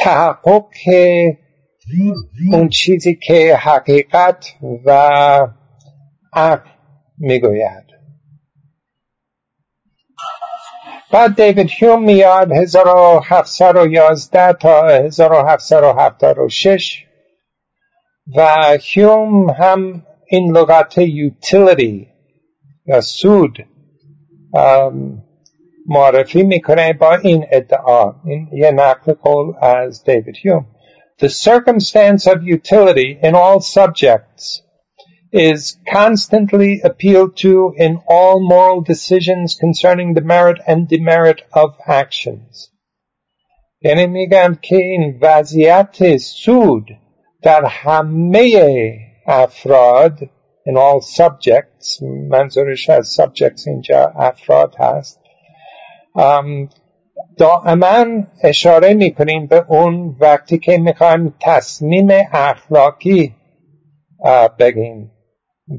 [0.00, 0.64] تحقق
[2.52, 4.46] اون چیزی که حقیقت
[4.84, 4.90] و
[6.32, 6.68] عقل
[7.18, 7.84] می‌گوید.
[11.12, 17.06] بعد دیوید هیوم میاد 1711 تا 1776
[18.36, 22.08] و هیوم هم این لغت یوتیلیتی
[22.86, 23.66] یا سود
[25.87, 30.65] معرفی میکنه با این ادعا این یه نقل قول از دیوید هیوم
[31.17, 34.61] The circumstance of utility in all subjects
[35.31, 42.71] is constantly appealed to in all moral decisions concerning the merit and demerit of actions.
[43.81, 46.85] یعنی میگن که این وضعیت سود
[47.41, 50.19] در همه افراد
[50.67, 55.18] in all subjects منظورش از subjects اینجا افراد هست
[57.36, 58.04] دائما
[58.42, 63.34] اشاره می‌کنیم به اون وقتی که می‌خوایم تصمیم اخلاقی
[64.58, 65.10] بگیم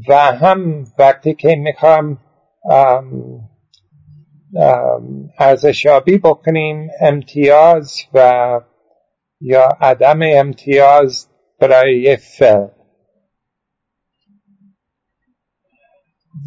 [0.08, 2.18] و هم وقتی که می‌خوایم
[5.40, 8.60] ارزشیابی بکنیم امتیاز و
[9.42, 11.28] یا عدم امتیاز
[11.60, 12.68] برای فعل.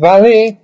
[0.00, 0.58] ولی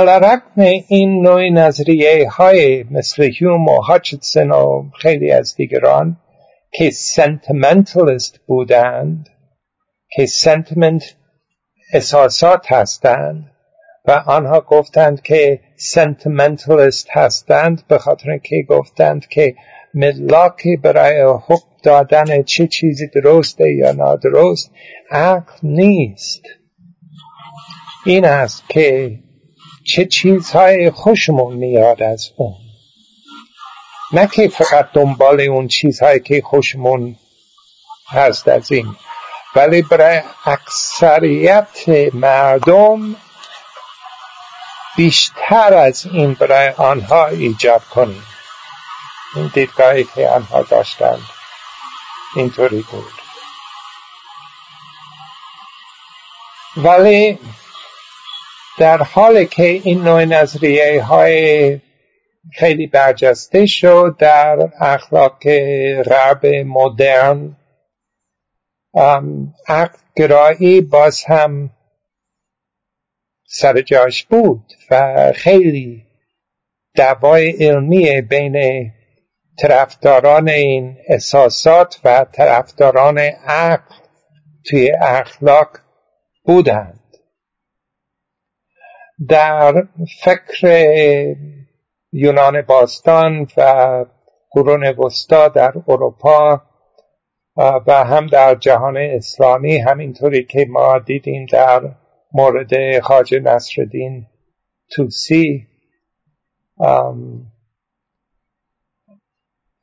[0.00, 6.16] رقم این نوع نظریه های مثل هیوم و هاچتسن و خیلی از دیگران
[6.72, 9.28] که سنتمنتالیست بودند
[10.10, 11.14] که سنتمنت
[11.92, 13.50] احساسات هستند
[14.04, 19.54] و آنها گفتند که سنتمنتالیست هستند به خاطر که گفتند که
[19.94, 24.70] ملاکی برای حکم دادن چه چیزی درسته یا نادرست
[25.10, 26.42] عقل نیست
[28.06, 29.18] این است که
[29.84, 32.54] چه چیزهای خوشمون میاد از اون.
[34.12, 37.16] نه که فقط دنبال اون چیزهایی که خوشمون
[38.08, 38.96] هست از این.
[39.56, 43.16] ولی برای اکثریت مردم
[44.96, 48.26] بیشتر از این برای آنها ایجاد کنیم.
[49.34, 51.22] این دیدگاهی که آنها داشتند
[52.36, 53.12] اینطوری بود.
[56.76, 57.38] ولی
[58.78, 61.80] در حالی که این نوع نظریه های
[62.52, 65.38] خیلی برجسته شد در اخلاق
[66.02, 67.56] غرب مدرن
[69.68, 71.70] عقل گرایی باز هم
[73.46, 76.06] سر جاش بود و خیلی
[76.94, 78.90] دعوای علمی بین
[79.58, 83.94] طرفداران این احساسات و طرفداران عقل
[84.64, 85.78] توی اخلاق
[86.44, 87.01] بودند
[89.28, 89.86] در
[90.24, 90.66] فکر
[92.12, 94.04] یونان باستان و
[94.50, 96.62] قرون وسطا در اروپا
[97.56, 101.94] و هم در جهان اسلامی همینطوری که ما دیدیم در
[102.32, 104.26] مورد خاج نصرالدین
[104.90, 105.66] توسی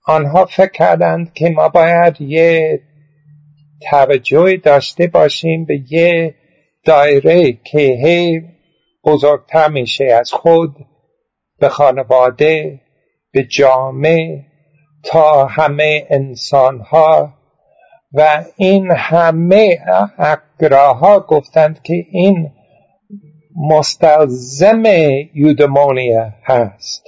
[0.06, 2.82] آنها فکر کردند که ما باید یه
[3.90, 6.36] توجهی داشته باشیم به یه
[6.84, 8.42] دایره که هی
[9.06, 10.76] بزرگتر میشه از خود
[11.60, 12.82] به خانواده
[13.32, 14.46] به جامعه
[15.04, 17.34] تا همه انسان ها
[18.14, 19.80] و این همه
[20.18, 22.52] اقراها گفتند که این
[23.56, 24.84] مستلزم
[25.34, 27.04] یودمونیا هست.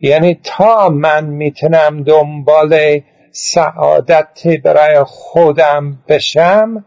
[0.00, 3.00] یعنی تا من می‌تونم دنبال
[3.32, 6.84] سعادت برای خودم بشم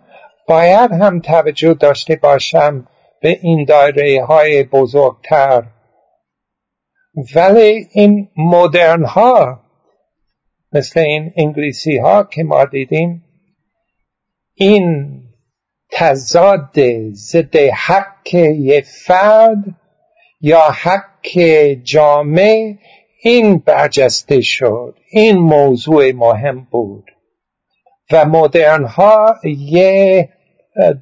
[0.48, 2.88] باید هم توجه داشته باشم
[3.22, 5.64] به این دایره های بزرگتر.
[7.36, 9.60] ولی این مدرن ها
[10.74, 13.24] مثل این انگلیسی ها که ما دیدیم
[14.54, 15.14] این
[15.92, 16.76] تضاد
[17.12, 19.64] ضد حق یه فرد
[20.42, 21.40] یا حق
[21.84, 22.78] جامعه
[23.22, 24.96] این برجسته شد.
[25.12, 27.12] این موضوع مهم بود.
[28.12, 30.30] و مدرن ها یه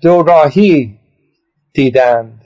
[0.01, 0.99] دوراهی
[1.75, 2.41] دیدند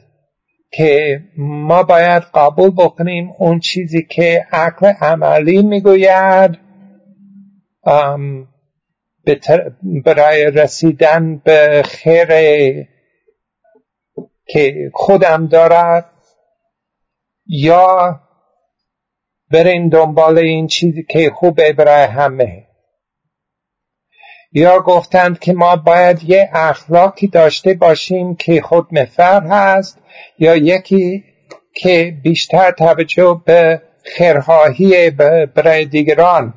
[0.71, 6.57] که ما باید قبول بکنیم اون چیزی که عقل عملی می‌گوید.
[10.05, 12.27] برای رسیدن به خیر
[14.45, 16.11] که خودم دارد
[17.45, 18.19] یا
[19.51, 22.68] برین دنبال این چیزی که خوبه برای همه.
[24.51, 29.99] یا گفتند که ما باید یه اخلاقی داشته باشیم که خود مفر هست
[30.39, 31.23] یا یکی
[31.75, 35.09] که بیشتر توجه به خیرهایی
[35.55, 36.53] برای دیگران.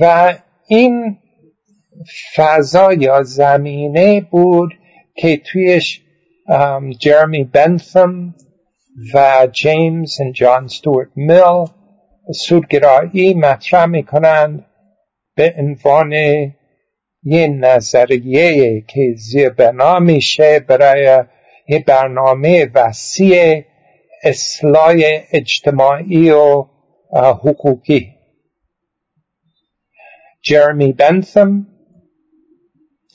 [0.00, 0.34] و
[0.68, 1.18] این
[2.36, 4.70] فضا یا زمینه بود
[5.14, 6.00] که تویش
[6.98, 8.34] جرمی بنثم
[9.14, 11.66] و جیمز و جان ستورت میل
[12.34, 14.66] سودگرایی مطرح می‌کنند.
[15.36, 16.12] به عنوان
[17.22, 21.24] یه نظریه که زیربنا میشه برای
[21.68, 23.64] یه برنامه وسیع
[24.22, 24.94] اصلاح
[25.32, 26.66] اجتماعی و
[27.12, 28.14] حقوقی.
[30.42, 31.66] جرمی بنثم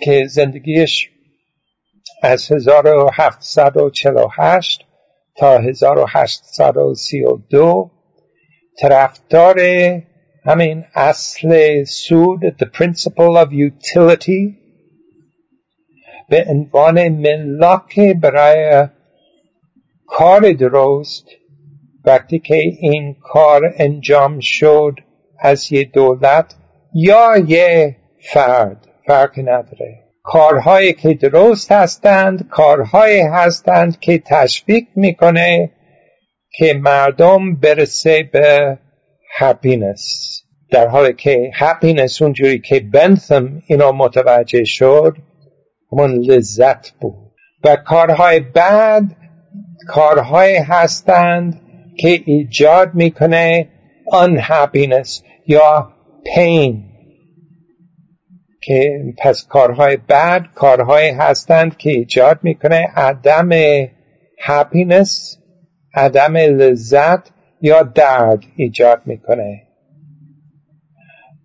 [0.02, 1.10] که زندگیش
[2.24, 4.86] از 1748
[5.36, 7.92] تا 1832
[8.80, 9.58] طرفدار
[10.46, 14.56] همین اصل سود the principle of utility.
[16.30, 18.88] به عنوان ملاک برای
[20.08, 21.26] کار درست
[22.06, 25.00] وقتی که این کار انجام شد
[25.40, 26.56] از یه دولت
[26.94, 35.72] یا یه فرد فرق نداره کارهایی که درست هستند کارهایی هستند که تشویق می‌کنه
[36.52, 38.78] که مردم برسه به
[39.38, 40.04] هپینس
[40.72, 45.18] در حالی که هپینس اونجوری که بنثم اینا متوجه شد
[45.92, 47.30] همون لذت بود.
[47.64, 49.04] و کارهای بد
[49.88, 51.62] کارهای هستند
[51.98, 53.70] که ایجاد می‌کنه
[54.12, 55.94] unhappiness یا
[56.36, 56.84] پین
[58.62, 63.50] که پس کارهای بد کارهای هستند که ایجاد می‌کنه عدم
[64.40, 65.38] هپینس
[65.94, 67.32] عدم لذت
[67.62, 69.62] یا درد ایجاد می‌کنه.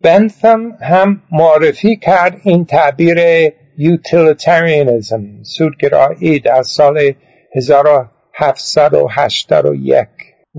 [0.02, 3.18] بنثم هم معرفی کرد این تعبیر
[3.78, 7.12] یوتیلیتاریانیزم سودگرایی در سال
[7.56, 10.08] 1781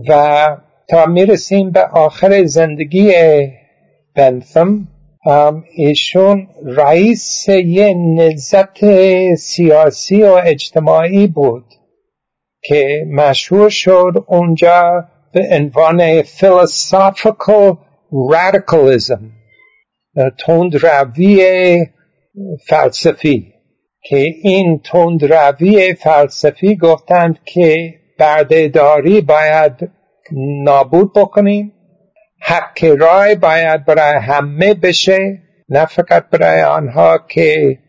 [0.10, 0.48] و
[0.90, 3.14] تا می‌رسیم به آخر زندگی
[4.16, 4.88] بنثم
[5.76, 8.86] ایشون رئیس یه نزت
[9.36, 11.66] سیاسی و اجتماعی بود
[12.62, 15.06] که مشهور شد اونجا
[15.42, 17.78] عنوان philosophical
[18.34, 19.22] radicalism
[20.46, 21.86] تند روی
[22.68, 23.54] فلسفی
[24.04, 29.92] که این تندروی فلسفی گفتند که بردهداری باید
[30.64, 31.72] نابود بکنیم
[32.42, 37.80] حق رای باید برای همه بشه نه فقط برای آنها که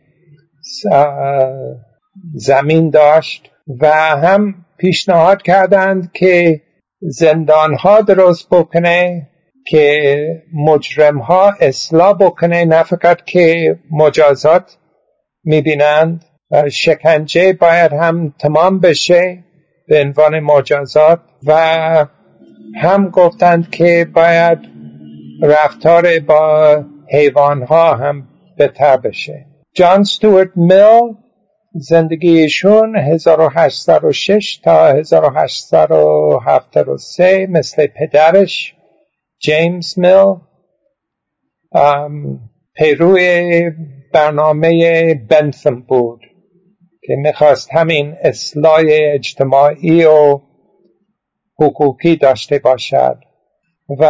[2.34, 3.50] زمین داشت.
[3.80, 6.62] و هم پیشنهاد کردند که
[7.00, 9.28] زندان ها درست بکنه
[9.66, 10.16] که
[10.54, 14.76] مجرم ها اصلاح بکنه نه فقط که مجازات
[15.44, 16.24] می‌بینند.
[16.72, 19.44] شکنجه باید هم تمام بشه
[19.88, 21.20] به عنوان مجازات.
[21.46, 22.06] و
[22.76, 24.58] هم گفتند که باید
[25.42, 28.28] رفتار با حیوان ها هم
[28.58, 29.46] بهتر بشه.
[29.74, 31.14] جان ستوارت میل
[31.78, 38.74] زندگیشون 1806 تا 1873 مثل پدرش
[39.38, 40.34] جیمز میل
[42.74, 43.70] پیروی
[44.12, 46.20] برنامه بنثم بود
[47.02, 50.40] که می‌خواست همین اصلاح اجتماعی و
[51.60, 53.18] حقوقی داشته باشد.
[53.88, 54.04] و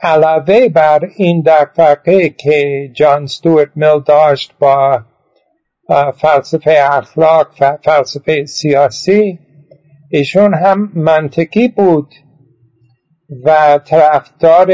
[0.00, 5.02] علاوه بر این دقدقه که جان ستوارت میل داشت با
[6.12, 9.38] فلسفه اخلاق و فلسفه سیاسی
[10.10, 12.14] ایشون هم منطقی بود
[13.44, 14.72] و طرفدار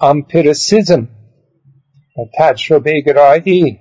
[0.00, 1.08] امپیرسیزم
[2.38, 3.78] تجربه گرایی.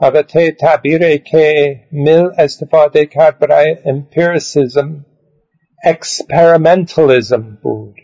[0.00, 5.04] البته تعبیری که میل استفاده کرد برای امپیرسیزم
[5.84, 7.94] experimentalism بود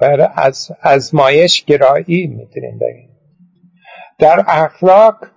[0.00, 3.10] برای از ازمایش گرایی می‌تونیم بگیم
[4.18, 5.35] در اخلاق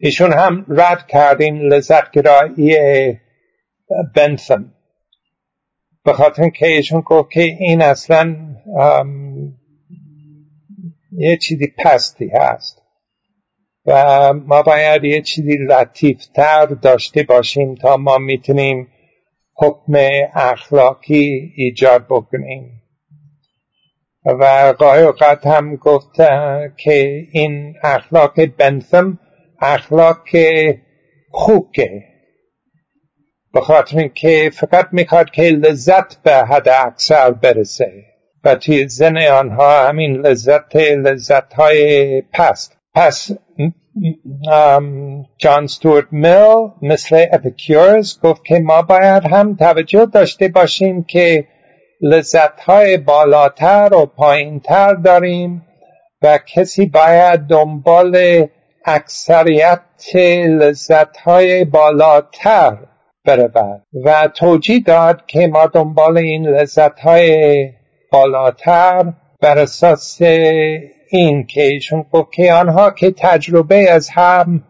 [0.00, 2.76] ایشون هم رد کرد این لذت گرایی
[4.14, 4.74] بنثم
[6.04, 8.36] به خاطر اینکه ایشون گفت که این اصلا
[11.12, 12.82] یه چیزی پستی هست
[13.86, 18.88] و ما باید یه چیزی لطیفتر داشته باشیم تا ما می‌تونیم
[19.54, 19.92] حکم
[20.34, 22.82] اخلاقی ایجاد بکنیم.
[24.24, 26.16] و گاهی اوقات هم گفت
[26.76, 29.18] که این اخلاق بنثم
[29.60, 30.28] اخلاق
[31.30, 32.04] خوکه
[33.52, 37.92] به خاطر اینکه فقط می‌خواد که لذت به حد اکثر برسه
[38.44, 42.78] و توی زن آنها همین لذت لذت های پست.
[42.94, 43.30] پس
[45.38, 51.44] جان ستورت میل مثل اپیکورز گفت که ما باید هم توجه داشته باشیم که
[52.00, 55.62] لذت های بالاتر و پایینتر داریم
[56.22, 58.46] و کسی باید دنبال
[58.88, 60.16] اکثریت
[60.46, 62.78] لذت های بالاتر
[63.24, 67.72] برود و توجیه داد که ما دنبال این لذت های
[68.12, 70.22] بالاتر بر اساس
[71.10, 74.64] این که ایشون گفت که آنها که تجربه از هم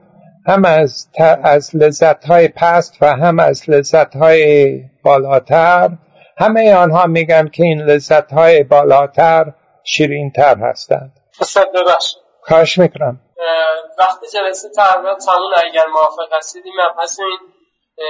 [0.47, 1.09] هم از,
[1.43, 5.91] از لذت های پست و هم از لذت های بالاتر
[6.39, 9.53] همه آنها میگن که این لذت های بالاتر
[9.85, 11.13] شیرین تر هستند
[12.41, 13.21] خواهش می‌کنم.
[13.99, 17.39] وقتی جلسه تقریبا تموم اگر موافق هستید این مبحث این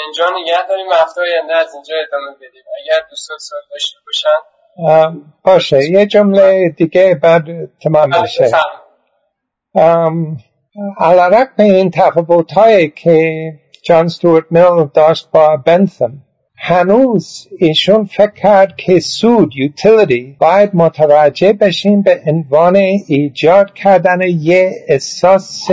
[0.05, 2.63] اینجا نگه داریم هفته آینده از اینجا ادامه بدیم.
[2.85, 5.23] اگر دوستان سوال داشته باشن.
[5.45, 5.91] باشه.
[5.91, 7.45] یه جمله دیگه بعد
[7.83, 8.51] تمام بله، بشه
[11.01, 13.53] علا این تفاوت هایی که
[13.83, 16.13] جان ستورت میل داشت با بنثم
[16.61, 24.73] هنوز ایشون فکر کرد که سود یوتیلیتی باید متوجه بشیم به عنوان ایجاد کردن یه
[24.89, 25.71] احساس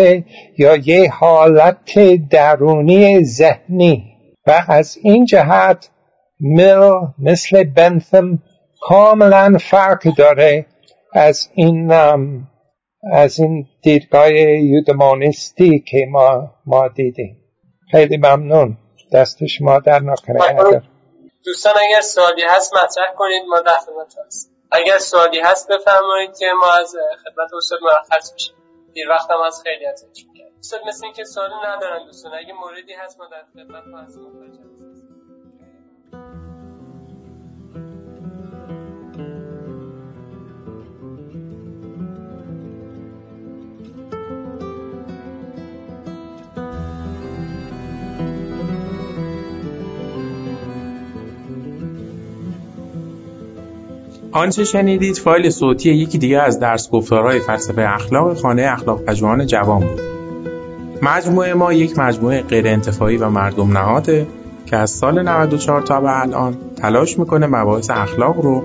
[0.58, 2.00] یا یه حالت
[2.30, 4.04] درونی ذهنی.
[4.48, 5.90] و از این جهت
[6.40, 8.40] میل مثل بنثم
[8.82, 10.66] کاملا فرق داره
[11.14, 11.92] از این
[13.12, 17.38] از این دیدگاه یودمانیستی که ما, ما دیدیم.
[17.92, 18.78] خیلی ممنون.
[19.14, 20.82] دست شما در نکنه
[21.46, 24.52] دوستان اگر سوالی هست مطرح کنید ما در خدمت هست.
[24.72, 26.96] اگر سوالی هست بفرمایید که ما از
[27.26, 28.56] خدمت استاد مرخص میشیم.
[28.94, 33.20] دیر وقت هم از خیلی می‌کنم استاد مثل اینکه سوالی ندارن دوستان اگه موردی هست
[33.20, 34.20] ما در خدمت هست
[54.36, 59.80] آنچه شنیدید فایل صوتی یکی دیگه از درس گفتارهای فلسفه اخلاق خانه اخلاق پژوهان جوان
[59.80, 60.02] بود.
[61.02, 64.28] مجموعه ما یک مجموعه غیر انتفاعی و مردم نهاده
[64.66, 68.64] که از سال 94 تا به الان تلاش می‌کنه مباحث اخلاق رو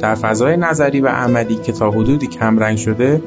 [0.00, 3.22] در فضای نظری و عملی که تا حدودی کمرنگ شده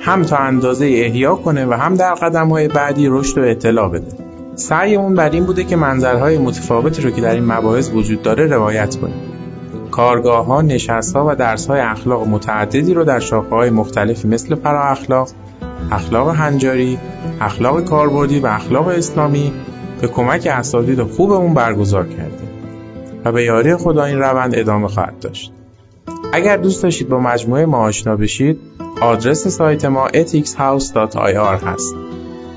[0.00, 4.12] هم تا اندازه احیا کنه و هم در قدم های بعدی رشد و اطلاع بده
[4.54, 8.96] سعیمون بر این بوده که منظرهای متفاوتی رو که در این مباحث وجود داره روایت
[8.96, 9.27] کنیم
[9.98, 14.54] کارگاه ها، نشست ها و درس های اخلاق متعددی رو در شاخه های مختلفی مثل
[14.54, 15.28] فرا اخلاق،
[15.92, 16.98] اخلاق هنجاری،
[17.40, 19.52] اخلاق کاربردی و اخلاق اسلامی
[20.00, 22.48] به کمک اساتید خوبمون برگزار کردیم
[23.24, 25.52] و به یاری خدا این روند ادامه خواهد داشت.
[26.32, 28.58] اگر دوست داشتید با مجموعه ما آشنا بشید،
[29.00, 31.94] آدرس سایت ما ethicshouse.ir هست.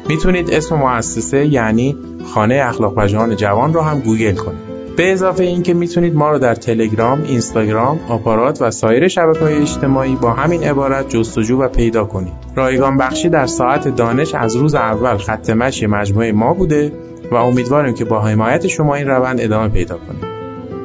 [0.09, 1.97] می‌تونید اسم مؤسسه یعنی
[2.33, 4.70] خانه اخلاق پژوهان جوان رو هم گوگل کنید.
[4.97, 10.31] به اضافه اینکه می‌تونید ما رو در تلگرام، اینستاگرام، آپارات و سایر های اجتماعی با
[10.31, 12.33] همین عبارت جستجو و پیدا کنید.
[12.55, 16.91] رایگان بخشی در ساعت دانش از روز اول خط مشی مجموعه ما بوده
[17.31, 20.31] و امیدواریم که با حمایت شما این روند ادامه پیدا کنید.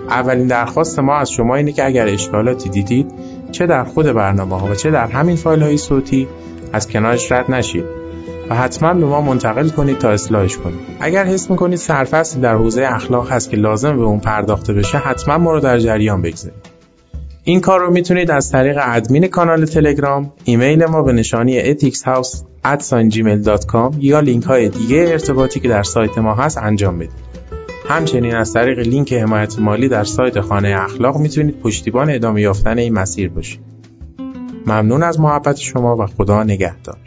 [0.08, 3.12] اولین درخواست ما از شما اینه که اگر اشکالاتی دیدید
[3.52, 6.28] چه در خود برنامه ها و چه در همین فایل های صوتی
[6.72, 8.05] از کنارش رد نشید
[8.50, 10.78] و حتما به ما منتقل کنید تا اصلاحش کنید.
[11.00, 15.38] اگر حس می‌کنید سرفصلی در حوزه اخلاق هست که لازم به اون پرداخته بشه حتما
[15.38, 16.76] ما رو در جریان بگذارید.
[17.44, 24.20] این کار رو می‌تونید از طریق ادمین کانال تلگرام ایمیل ما به نشانی ethicshouse@gmail.com یا
[24.20, 27.26] لینک های دیگه ارتباطی که در سایت ما هست انجام بدید.
[27.88, 32.92] همچنین از طریق لینک حمایت مالی در سایت خانه اخلاق می‌تونید پشتیبان ادامه یافتن این
[32.92, 33.60] مسیر باشید.
[34.66, 36.98] ممنون از محبت شما و خدا نگهدار.